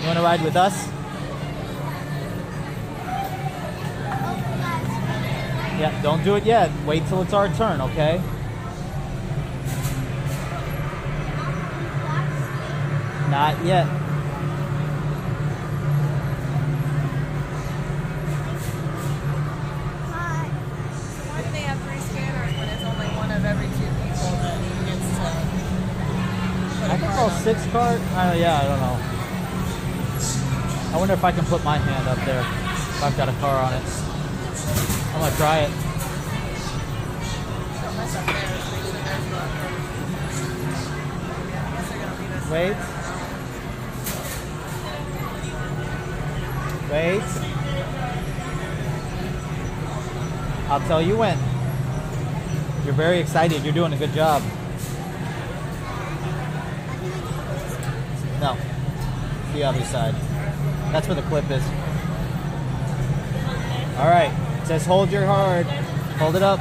You 0.06 0.10
want 0.10 0.18
to 0.20 0.24
ride 0.24 0.44
with 0.44 0.54
us? 0.54 0.86
Yeah, 5.80 6.00
don't 6.00 6.22
do 6.22 6.36
it 6.36 6.44
yet. 6.44 6.70
Wait 6.86 7.04
till 7.08 7.22
it's 7.22 7.32
our 7.32 7.48
turn, 7.54 7.80
okay? 7.80 8.22
Not 13.32 13.64
yet. 13.64 13.86
Why 21.26 21.42
do 21.42 21.50
they 21.50 21.62
have 21.62 21.82
three 21.82 21.98
scanners 21.98 22.54
when 22.56 22.68
it's 22.68 22.84
only 22.84 23.06
one 23.16 23.32
of 23.32 23.44
every 23.44 23.66
two 23.66 23.90
people 24.06 24.30
that 24.38 24.86
gets 24.86 25.02
to 25.02 25.14
put 26.78 26.90
I 26.92 26.96
think 26.96 27.12
all 27.14 27.30
six 27.30 27.66
card. 27.72 28.00
Uh, 28.14 28.36
yeah, 28.38 28.60
I 28.60 28.68
don't 28.68 28.78
know. 28.78 29.15
I 30.96 30.98
wonder 30.98 31.12
if 31.12 31.24
I 31.24 31.30
can 31.30 31.44
put 31.44 31.62
my 31.62 31.76
hand 31.76 32.08
up 32.08 32.16
there. 32.24 32.40
If 32.40 33.02
I've 33.02 33.16
got 33.18 33.28
a 33.28 33.32
car 33.32 33.62
on 33.62 33.74
it. 33.74 33.82
I'm 35.12 35.20
gonna 35.20 35.36
try 35.36 35.58
it. 35.58 35.70
Wait. 42.50 42.76
Wait. 46.90 47.22
I'll 50.70 50.80
tell 50.88 51.02
you 51.02 51.18
when. 51.18 51.38
You're 52.86 52.94
very 52.94 53.18
excited. 53.18 53.62
You're 53.62 53.74
doing 53.74 53.92
a 53.92 53.98
good 53.98 54.14
job. 54.14 54.42
No. 58.40 58.56
The 59.52 59.62
other 59.62 59.84
side. 59.84 60.25
That's 60.92 61.06
where 61.08 61.16
the 61.16 61.22
clip 61.22 61.50
is. 61.50 61.62
All 63.98 64.08
right. 64.08 64.32
It 64.62 64.66
says 64.66 64.84
hold 64.86 65.10
your 65.10 65.26
hard. 65.26 65.66
Hold 66.18 66.36
it 66.36 66.42
up. 66.42 66.60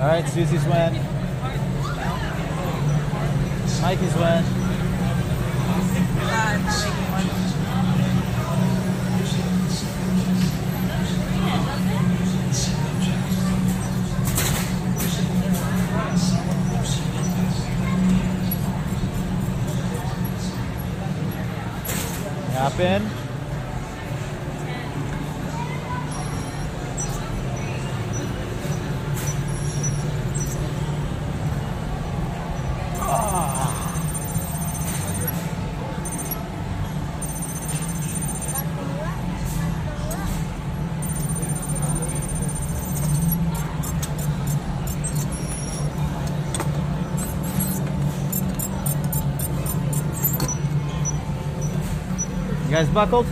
All 0.00 0.06
right, 0.06 0.28
Susie's 0.28 0.64
win. 0.64 0.94
Mikey's 3.82 4.14
win. 4.14 4.57
Hop 22.78 23.17
guys 52.88 52.94
buckled? 52.94 53.26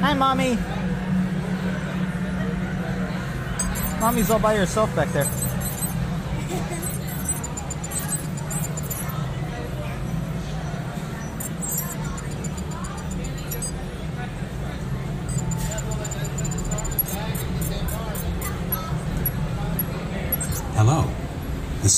Hi, 0.00 0.14
mommy. 0.14 0.58
Mommy's 4.00 4.30
all 4.30 4.38
by 4.38 4.56
herself 4.56 4.94
back 4.96 5.12
there. 5.12 5.39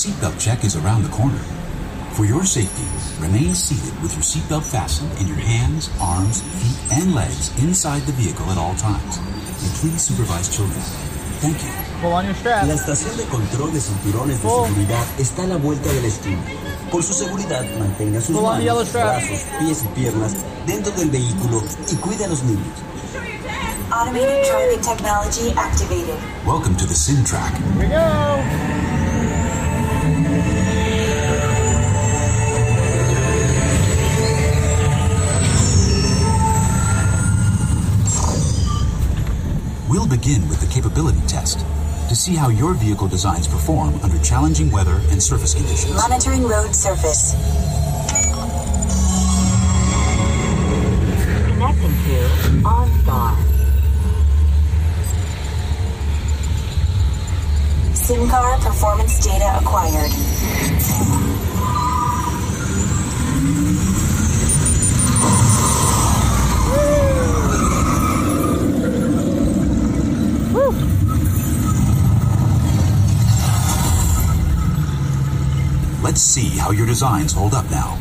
Seatbelt 0.03 0.37
check 0.37 0.65
is 0.65 0.75
around 0.75 1.01
the 1.03 1.09
corner. 1.15 1.39
For 2.11 2.25
your 2.25 2.43
safety, 2.43 2.83
remain 3.23 3.55
seated 3.55 3.95
with 4.03 4.11
your 4.11 4.21
seatbelt 4.21 4.63
fastened 4.67 5.09
and 5.17 5.29
your 5.29 5.37
hands, 5.39 5.89
arms, 6.01 6.41
feet, 6.59 6.75
and 6.99 7.15
legs 7.15 7.55
inside 7.63 8.01
the 8.03 8.11
vehicle 8.11 8.43
at 8.51 8.57
all 8.57 8.75
times. 8.75 9.15
And 9.63 9.71
please 9.79 10.01
supervise 10.03 10.51
children. 10.53 10.83
Thank 11.39 11.63
you. 11.63 11.71
Pull 12.01 12.11
on 12.11 12.25
your 12.25 12.35
strap. 12.35 12.67
La 12.67 12.73
estación 12.73 13.15
de 13.15 13.23
control 13.31 13.71
de 13.71 13.79
cinturones 13.79 14.41
de 14.43 14.47
Oh. 14.49 14.65
seguridad 14.67 15.05
está 15.17 15.43
a 15.43 15.47
la 15.47 15.55
vuelta 15.57 15.87
de 15.87 16.01
la 16.01 16.07
esquina. 16.07 16.43
Por 16.91 17.01
su 17.01 17.13
seguridad, 17.13 17.63
mantenga 17.79 18.19
sus 18.19 18.35
Pull 18.35 18.45
on 18.45 18.57
the 18.57 18.63
yellow 18.65 18.83
manos, 18.83 18.91
brazos, 18.91 19.39
pies 19.59 19.83
y 19.85 19.87
piernas 19.95 20.33
dentro 20.67 20.91
del 20.93 21.11
vehículo 21.11 21.63
y 21.89 21.95
cuide 21.95 22.25
a 22.25 22.27
los 22.27 22.43
niños. 22.43 22.75
Automated 23.89 24.43
driving 24.51 24.81
technology 24.81 25.53
activated. 25.55 26.19
Welcome 26.45 26.75
to 26.75 26.85
the 26.85 26.93
Sim 26.93 27.23
Track. 27.23 27.53
Here 27.55 27.79
we 27.79 27.87
go. 27.87 28.92
We'll 40.03 40.17
begin 40.17 40.49
with 40.49 40.59
the 40.59 40.67
capability 40.67 41.21
test 41.27 41.59
to 42.09 42.15
see 42.15 42.35
how 42.35 42.49
your 42.49 42.73
vehicle 42.73 43.07
designs 43.07 43.47
perform 43.47 44.01
under 44.03 44.19
challenging 44.19 44.69
weather 44.69 44.99
and 45.11 45.23
surface 45.23 45.53
conditions. 45.53 45.95
Monitoring 45.95 46.43
road 46.43 46.75
surface. 46.75 47.31
Connecting 51.47 51.93
to 52.03 52.27
OnStar. 52.67 53.37
SIMCAR 57.95 58.59
performance 58.59 59.25
data 59.25 59.57
acquired. 59.61 60.11
Let's 76.03 76.19
see 76.19 76.49
how 76.49 76.71
your 76.71 76.85
designs 76.85 77.31
hold 77.31 77.53
up 77.53 77.71
now. 77.71 77.97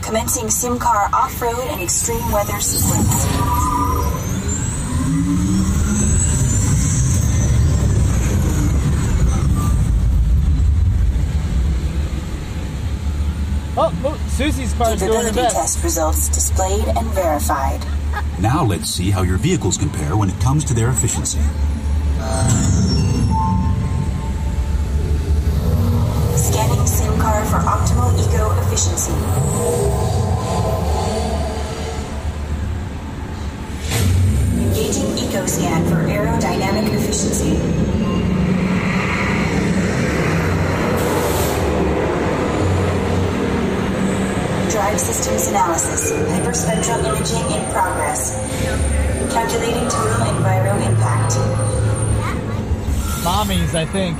Commencing 0.00 0.46
SIMCAR 0.46 1.12
off-road 1.12 1.58
and 1.70 1.82
extreme 1.82 2.30
weather 2.30 2.60
sequence. 2.60 3.26
Oh, 13.76 13.92
look, 14.04 14.18
Susie's 14.28 14.72
car's 14.74 15.00
doing 15.00 15.10
the 15.10 15.18
Capability 15.18 15.52
test 15.52 15.82
results 15.82 16.28
displayed 16.28 16.86
and 16.96 17.08
verified. 17.08 17.84
Now 18.40 18.62
let's 18.62 18.88
see 18.88 19.10
how 19.10 19.22
your 19.22 19.38
vehicles 19.38 19.76
compare 19.76 20.16
when 20.16 20.30
it 20.30 20.40
comes 20.40 20.64
to 20.66 20.74
their 20.74 20.90
efficiency. 20.90 21.40
Think. 53.92 54.16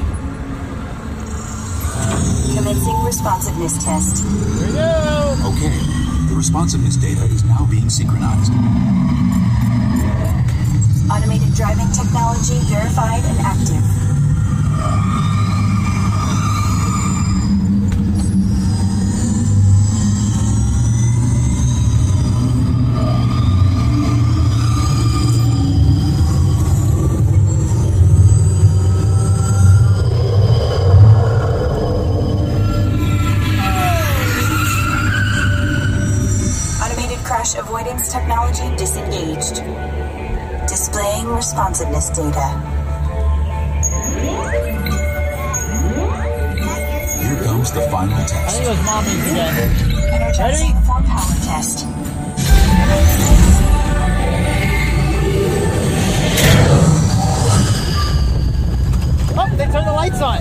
Commencing 2.55 3.05
responsiveness 3.05 3.83
test. 3.83 4.23
Here 4.23 4.67
we 4.67 4.73
go. 4.75 5.37
Okay, 5.49 5.73
the 6.29 6.35
responsiveness 6.37 6.97
data 6.97 7.25
is 7.25 7.43
now 7.45 7.67
being 7.71 7.89
synchronized. 7.89 8.53
Automated 11.11 11.55
driving 11.55 11.89
technology 11.89 12.61
verified 12.69 13.25
and 13.25 13.39
active. 13.41 14.02
Responsiveness 41.53 42.09
data. 42.09 42.49
Here 47.21 47.45
comes 47.45 47.71
the 47.73 47.83
final 47.91 48.15
I 48.17 48.25
test. 48.25 48.57
think 48.57 48.65
it 48.65 48.71
was 48.71 48.79
mommies 48.79 49.31
again. 49.31 50.15
Energizing 50.15 50.75
for 50.87 51.03
power 51.03 51.37
test. 51.45 51.87
Oh, 59.35 59.49
they 59.57 59.65
turned 59.67 59.87
the 59.87 59.93
lights 59.93 60.21
on. 60.21 60.39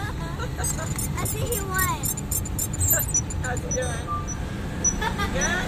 I 0.00 1.24
think 1.26 1.54
you 1.54 1.64
won. 1.64 1.78
How's 3.42 3.60
he 3.60 3.70
doing? 3.74 4.06
Good? 5.34 5.66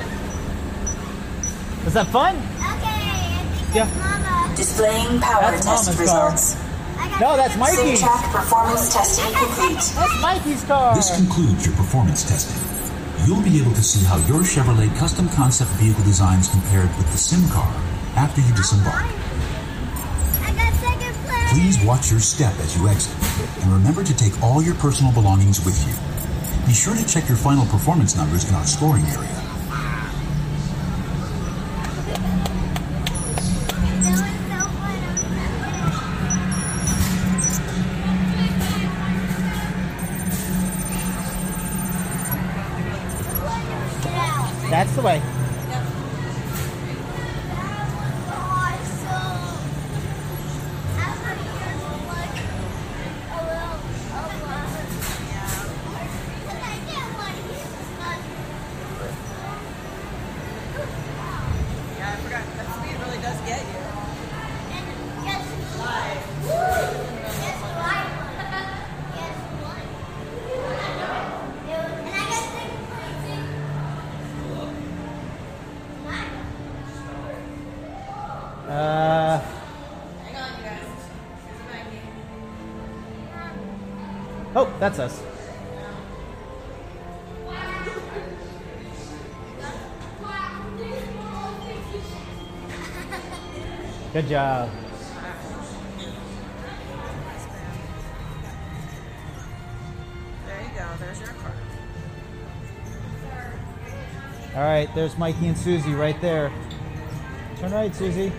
Was 1.84 1.94
that 1.94 2.06
fun? 2.08 2.36
Okay, 2.36 2.42
I 2.62 3.44
think 3.58 3.74
Yeah. 3.74 3.86
Mama. 3.98 4.56
Displaying 4.56 5.20
power 5.20 5.50
That's 5.50 5.64
test 5.66 5.86
Mama's 5.90 6.10
car. 6.10 6.30
results. 6.30 6.56
No, 7.20 7.36
that's 8.00 8.02
Mikey's. 8.02 8.02
SimTrack 8.02 8.32
performance 8.32 8.92
testing 8.92 9.34
complete. 9.34 9.74
That's 9.94 10.22
Mikey's 10.22 10.64
car. 10.64 10.94
This 10.94 11.16
concludes 11.16 11.66
your 11.66 11.76
performance 11.76 12.22
testing. 12.24 12.58
You'll 13.26 13.42
be 13.42 13.60
able 13.60 13.72
to 13.72 13.82
see 13.82 14.04
how 14.04 14.16
your 14.26 14.40
Chevrolet 14.40 14.94
custom 14.98 15.28
concept 15.30 15.70
vehicle 15.72 16.04
designs 16.04 16.48
compared 16.48 16.88
with 16.96 17.10
the 17.12 17.18
sim 17.18 17.48
car 17.50 17.72
after 18.16 18.40
you 18.40 18.52
disembark. 18.54 19.04
I 20.42 20.52
got 20.56 20.74
second 20.80 21.14
place. 21.24 21.52
Please 21.52 21.84
watch 21.84 22.10
your 22.10 22.20
step 22.20 22.58
as 22.60 22.76
you 22.76 22.88
exit, 22.88 23.14
and 23.62 23.72
remember 23.72 24.02
to 24.02 24.16
take 24.16 24.40
all 24.42 24.62
your 24.62 24.74
personal 24.76 25.12
belongings 25.12 25.64
with 25.64 25.78
you. 25.86 25.94
Be 26.66 26.72
sure 26.72 26.94
to 26.94 27.06
check 27.06 27.28
your 27.28 27.36
final 27.36 27.66
performance 27.66 28.16
numbers 28.16 28.48
in 28.48 28.54
our 28.54 28.66
scoring 28.66 29.04
area. 29.06 29.31
That's 84.82 84.98
us. 84.98 85.22
Good 94.12 94.26
job. 94.26 94.70
There 100.46 100.60
you 100.60 100.68
go. 100.76 100.88
There's 100.98 101.20
your 101.20 101.28
card. 101.28 101.54
All 104.56 104.62
right, 104.62 104.92
there's 104.96 105.16
Mikey 105.16 105.46
and 105.46 105.56
Susie 105.56 105.94
right 105.94 106.20
there. 106.20 106.52
Turn 107.60 107.70
right, 107.70 107.94
Susie. 107.94 108.32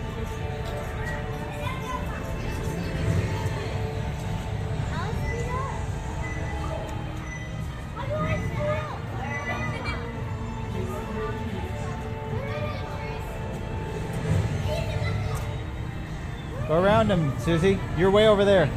Susie. 17.44 17.78
You're 17.98 18.10
way 18.10 18.30
over 18.30 18.46
there. 18.46 18.70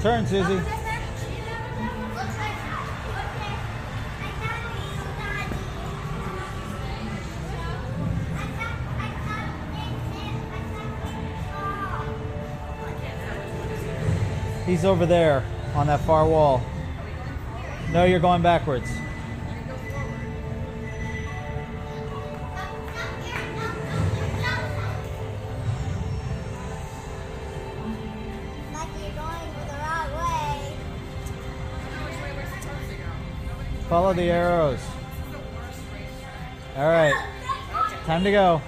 Turn, 0.00 0.24
Susie. 0.24 0.60
He's 14.64 14.84
over 14.84 15.06
there 15.06 15.44
on 15.74 15.88
that 15.88 16.00
far 16.02 16.24
wall. 16.24 16.62
No, 17.90 18.04
you're 18.04 18.20
going 18.20 18.42
backwards. 18.42 18.88
Follow 33.88 34.12
the 34.12 34.30
arrows. 34.30 34.80
All 36.76 36.88
right. 36.88 37.14
Time 38.04 38.22
to 38.22 38.30
go. 38.30 38.60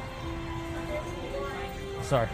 Sorry. 2.02 2.28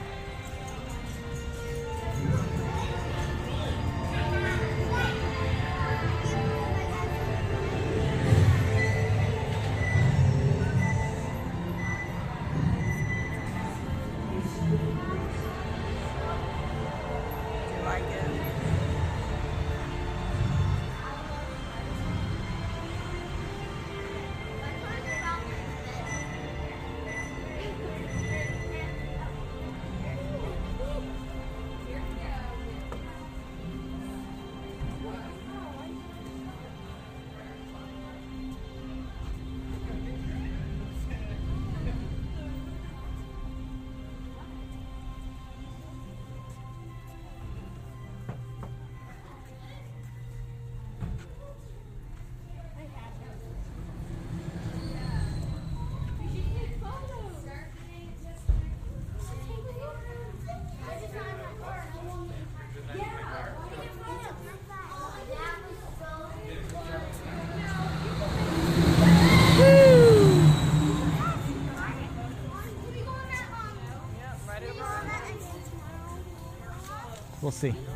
12. 77.57 77.95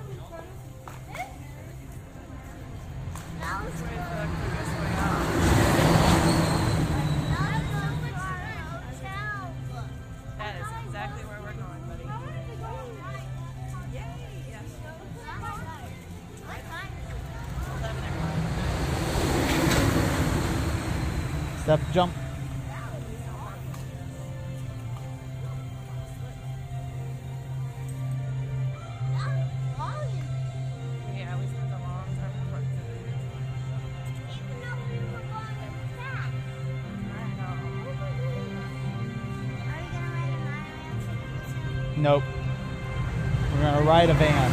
a 44.09 44.15
van. 44.15 44.51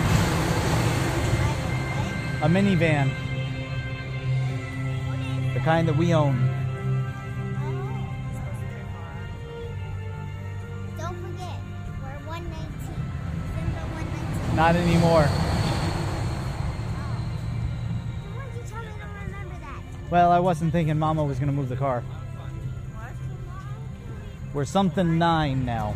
A 2.41 2.49
minivan. 2.49 3.09
The 5.53 5.59
kind 5.61 5.87
that 5.87 5.95
we 5.95 6.13
own. 6.13 6.35
Not 14.55 14.75
anymore. 14.75 15.29
Well, 20.09 20.31
I 20.31 20.39
wasn't 20.39 20.71
thinking 20.71 20.97
Mama 20.97 21.23
was 21.23 21.37
going 21.37 21.47
to 21.47 21.53
move 21.53 21.69
the 21.69 21.75
car. 21.75 22.03
We're 24.53 24.65
something 24.65 25.19
nine 25.19 25.63
now. 25.63 25.95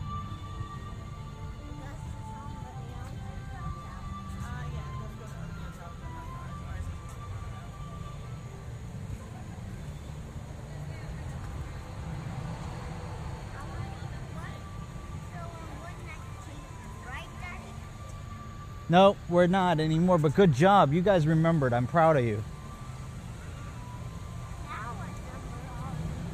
No, 18.91 19.15
we're 19.29 19.47
not 19.47 19.79
anymore, 19.79 20.17
but 20.17 20.35
good 20.35 20.51
job. 20.51 20.91
You 20.91 21.01
guys 21.01 21.25
remembered. 21.25 21.71
I'm 21.71 21.87
proud 21.87 22.17
of 22.17 22.25
you. 22.25 22.43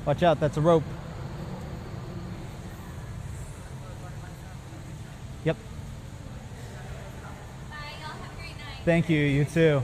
Watch 0.08 0.24
out, 0.24 0.40
that's 0.40 0.58
a 0.58 0.62
rope. 0.62 0.82
Yep. 5.46 5.56
Bye, 7.70 7.76
Thank 8.84 9.08
you, 9.08 9.20
you 9.20 9.46
too. 9.46 9.84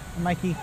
Mikey? 0.21 0.55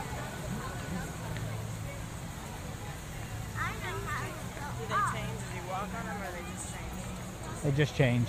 They 7.64 7.72
just 7.72 7.96
change. 7.96 8.28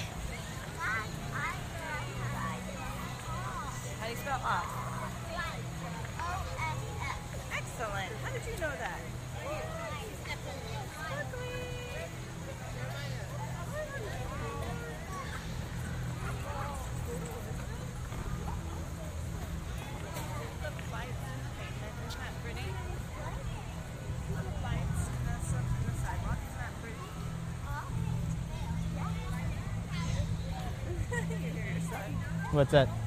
What's 32.60 32.74
that? 32.74 32.99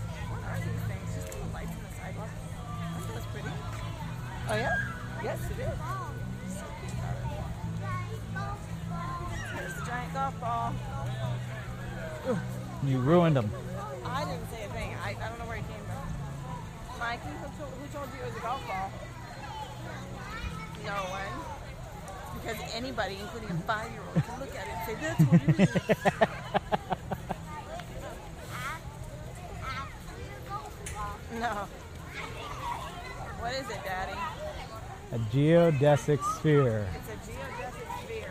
Geodesic 35.83 36.23
sphere. 36.37 36.87
It's 36.95 37.09
a 37.09 37.13
geodesic 37.33 37.89
sphere. 38.05 38.31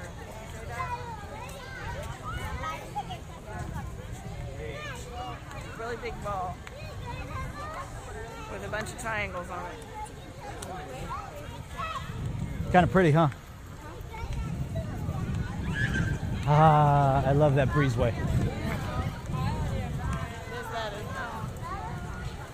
Really 5.77 5.97
big 5.97 6.13
ball 6.23 6.55
with 8.53 8.65
a 8.65 8.69
bunch 8.69 8.89
of 8.89 9.01
triangles 9.01 9.49
on 9.49 9.65
it. 9.65 9.75
Kind 12.71 12.85
of 12.85 12.91
pretty, 12.91 13.11
huh? 13.11 13.27
Ah, 16.47 17.25
I 17.25 17.33
love 17.33 17.55
that 17.55 17.67
breezeway. 17.69 18.13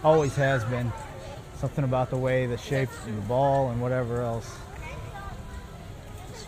Always 0.03 0.35
has 0.35 0.65
been. 0.65 0.91
Something 1.57 1.83
about 1.83 2.09
the 2.09 2.17
way, 2.17 2.47
the 2.47 2.57
shape 2.57 2.89
of 2.89 3.05
the 3.15 3.21
ball, 3.21 3.69
and 3.69 3.79
whatever 3.79 4.21
else. 4.21 4.57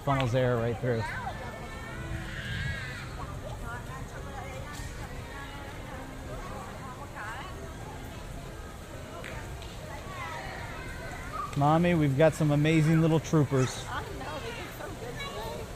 Funnels 0.09 0.33
air 0.33 0.57
right 0.57 0.75
through. 0.79 1.03
Mommy, 11.55 11.93
we've 11.93 12.17
got 12.17 12.33
some 12.33 12.49
amazing 12.49 13.01
little 13.01 13.19
troopers. 13.19 13.85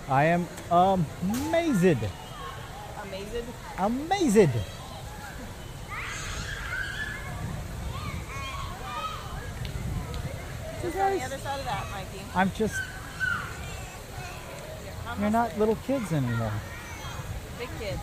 I 0.09 0.23
am 0.23 0.47
amazed. 0.71 1.99
Amazing. 3.03 3.45
Amazed. 3.77 4.49
Just 10.81 10.97
on 10.97 11.11
the 11.11 11.23
other 11.23 11.37
side 11.37 11.59
of 11.59 11.65
that, 11.65 11.85
Mikey. 11.91 12.25
I'm 12.33 12.51
just. 12.55 12.81
You're 15.23 15.31
not 15.31 15.57
little 15.57 15.77
kids 15.87 16.11
anymore. 16.11 16.51
Big 17.57 17.69
kids. 17.79 17.97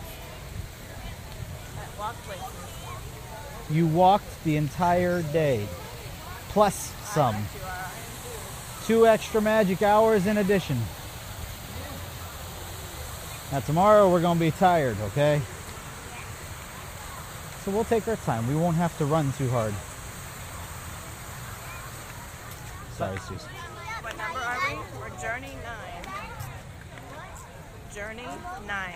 That 1.75 1.99
walk 1.99 2.15
places. 2.23 3.69
You 3.69 3.85
walked 3.85 4.43
the 4.43 4.57
entire 4.57 5.21
day, 5.21 5.67
plus 6.49 6.91
some. 7.13 7.35
Uh, 7.63 7.89
Two 8.87 9.05
extra 9.05 9.39
magic 9.39 9.83
hours 9.83 10.25
in 10.25 10.39
addition. 10.39 10.79
Now, 13.51 13.59
tomorrow 13.59 14.11
we're 14.11 14.21
going 14.21 14.39
to 14.39 14.43
be 14.43 14.49
tired, 14.49 14.97
okay? 15.01 15.43
So 17.63 17.69
we'll 17.69 17.83
take 17.83 18.07
our 18.07 18.15
time. 18.15 18.47
We 18.47 18.55
won't 18.55 18.77
have 18.77 18.97
to 18.97 19.05
run 19.05 19.31
too 19.33 19.49
hard. 19.51 19.75
Sorry, 22.97 23.19
Susan. 23.19 23.47
What 24.01 24.17
number 24.17 24.39
are 24.39 24.57
we? 24.67 24.79
We're 24.99 25.21
Journey 25.21 25.55
9. 25.63 25.90
Journey 27.93 28.23
9. 28.67 28.93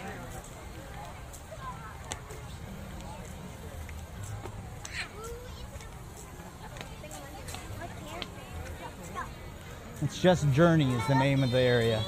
It's 10.02 10.22
just 10.22 10.50
Journey 10.54 10.94
is 10.94 11.06
the 11.08 11.16
name 11.16 11.44
of 11.44 11.52
the 11.52 11.60
area. 11.60 12.02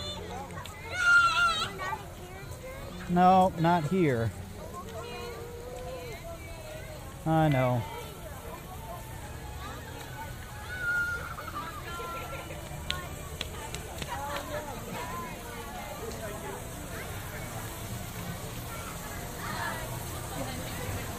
No, 3.10 3.52
not 3.60 3.84
here. 3.86 4.32
I 7.26 7.50
know. 7.50 7.82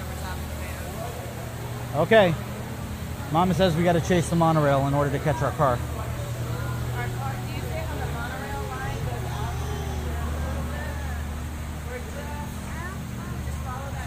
over 0.00 0.14
top 0.22 0.38
of 0.38 0.46
the 0.46 0.54
van. 1.92 2.00
Okay. 2.02 2.34
Mama 3.32 3.54
says 3.54 3.74
we 3.74 3.82
got 3.82 3.94
to 3.94 4.00
chase 4.00 4.28
the 4.28 4.36
monorail 4.36 4.86
in 4.86 4.94
order 4.94 5.10
to 5.10 5.18
catch 5.18 5.42
our 5.42 5.50
car. 5.52 5.78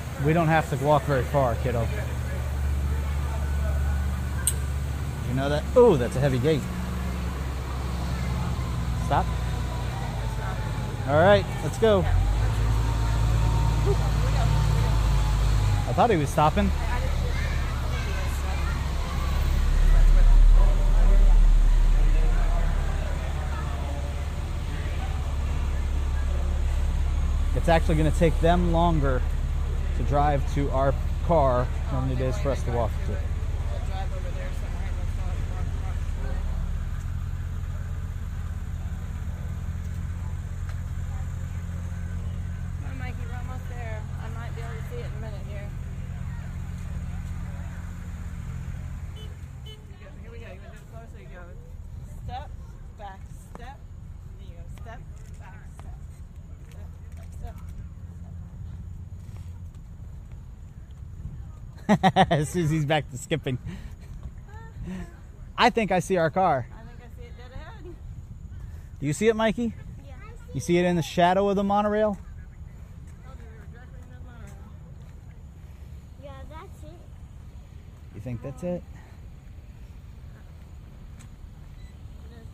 That 0.08 0.26
We 0.26 0.32
don't 0.34 0.48
have 0.48 0.70
to 0.70 0.78
walk 0.86 1.04
very 1.04 1.24
far, 1.24 1.56
kiddo. 1.56 1.88
You 5.27 5.27
know 5.38 5.50
that? 5.50 5.64
Oh, 5.76 5.96
that's 5.96 6.16
a 6.16 6.20
heavy 6.20 6.40
gate. 6.40 6.62
Stop. 9.06 9.26
All 11.08 11.16
right, 11.16 11.46
let's 11.64 11.78
go. 11.78 12.00
I 15.88 15.94
thought 15.94 16.10
he 16.10 16.18
was 16.18 16.30
stopping. 16.30 16.70
It's 27.56 27.70
actually 27.70 27.96
going 27.96 28.12
to 28.12 28.18
take 28.18 28.40
them 28.40 28.72
longer 28.72 29.22
to 29.98 30.04
drive 30.04 30.54
to 30.54 30.70
our 30.72 30.94
car 31.26 31.68
than 31.92 32.12
it 32.12 32.22
is 32.22 32.38
for 32.40 32.52
us 32.52 32.62
to 32.64 32.72
walk 32.72 32.92
to. 33.08 33.08
drive 33.08 34.12
over 34.14 34.30
there 34.38 34.50
somewhere. 34.62 34.92
Let's 35.00 35.14
go 35.18 35.24
walk, 35.26 35.68
walk, 35.84 35.98
walk. 36.24 36.38
Come 42.84 42.92
on, 42.92 42.98
Mikey, 43.00 43.24
we're 43.28 43.38
almost 43.38 43.70
there. 43.70 44.02
I 44.22 44.28
might 44.38 44.56
be 44.56 44.62
able 44.62 44.76
to 44.76 44.84
see 44.90 45.00
it 45.02 45.06
in 45.06 45.12
a 45.18 45.22
minute 45.22 45.46
here. 45.50 45.68
You 49.18 49.74
go- 50.00 50.14
Here 50.22 50.32
we 50.32 50.40
go. 50.40 50.48
You 50.54 50.60
want 50.62 50.72
to 50.72 50.78
do 50.78 50.78
it 50.78 50.92
closer? 50.94 51.20
You 51.20 51.28
go 51.34 51.44
step, 52.24 52.50
back, 52.98 53.20
step. 53.56 53.78
Then 54.38 54.48
you 54.48 54.56
go 54.56 54.64
step, 54.82 55.00
back, 55.40 55.66
step. 55.80 55.98
Step, 56.70 56.90
back, 57.18 57.30
step. 57.34 57.56
Susie's 62.46 62.86
back 62.86 63.10
to 63.12 63.18
skipping. 63.18 63.58
I 65.58 65.70
think 65.70 65.92
I 65.92 66.00
see 66.00 66.18
our 66.18 66.30
car. 66.30 66.68
I 66.72 66.84
think 66.86 67.00
I 67.02 67.20
see 67.20 67.26
it 67.28 67.34
dead 67.38 67.52
ahead. 67.54 67.96
Do 69.00 69.06
you 69.08 69.14
see 69.14 69.28
it, 69.28 69.36
Mikey? 69.36 69.74
You 70.54 70.60
see 70.60 70.78
it 70.78 70.86
in 70.86 70.96
the 70.96 71.02
shadow 71.02 71.50
of 71.50 71.56
the 71.56 71.64
monorail? 71.64 72.18
Oh, 73.28 73.32
yeah, 76.24 76.32
that's 76.50 76.84
it. 76.84 76.90
You 78.16 78.22
think 78.22 78.42
that's 78.42 78.64
it? 78.64 78.82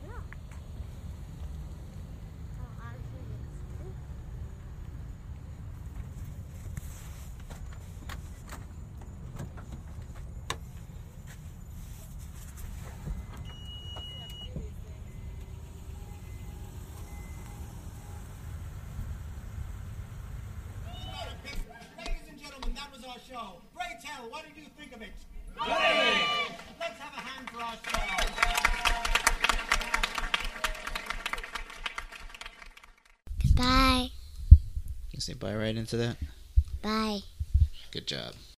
No. 0.05 0.13
Oh, 2.59 2.81
actually, 2.81 3.23
it's 3.39 3.53
two. 3.79 3.87
Ladies 21.97 22.27
and 22.29 22.39
gentlemen, 22.39 22.73
that 22.75 22.91
was 22.91 23.03
our 23.05 23.17
show. 23.29 23.61
Bray 23.73 23.85
Taylor, 24.01 24.29
what 24.29 24.43
did 24.45 24.55
you 24.57 24.69
think 24.77 24.93
of 24.95 25.01
it? 25.01 25.09
Great! 25.55 25.69
Let's 26.79 26.99
have 26.99 27.13
a 27.13 27.21
hand 27.21 27.47
Bye. 33.55 34.09
You 35.11 35.19
say 35.21 35.33
bye 35.33 35.55
right 35.55 35.72
into 35.83 35.97
that? 35.97 36.15
Bye. 36.81 37.19
Good 37.91 38.07
job. 38.07 38.33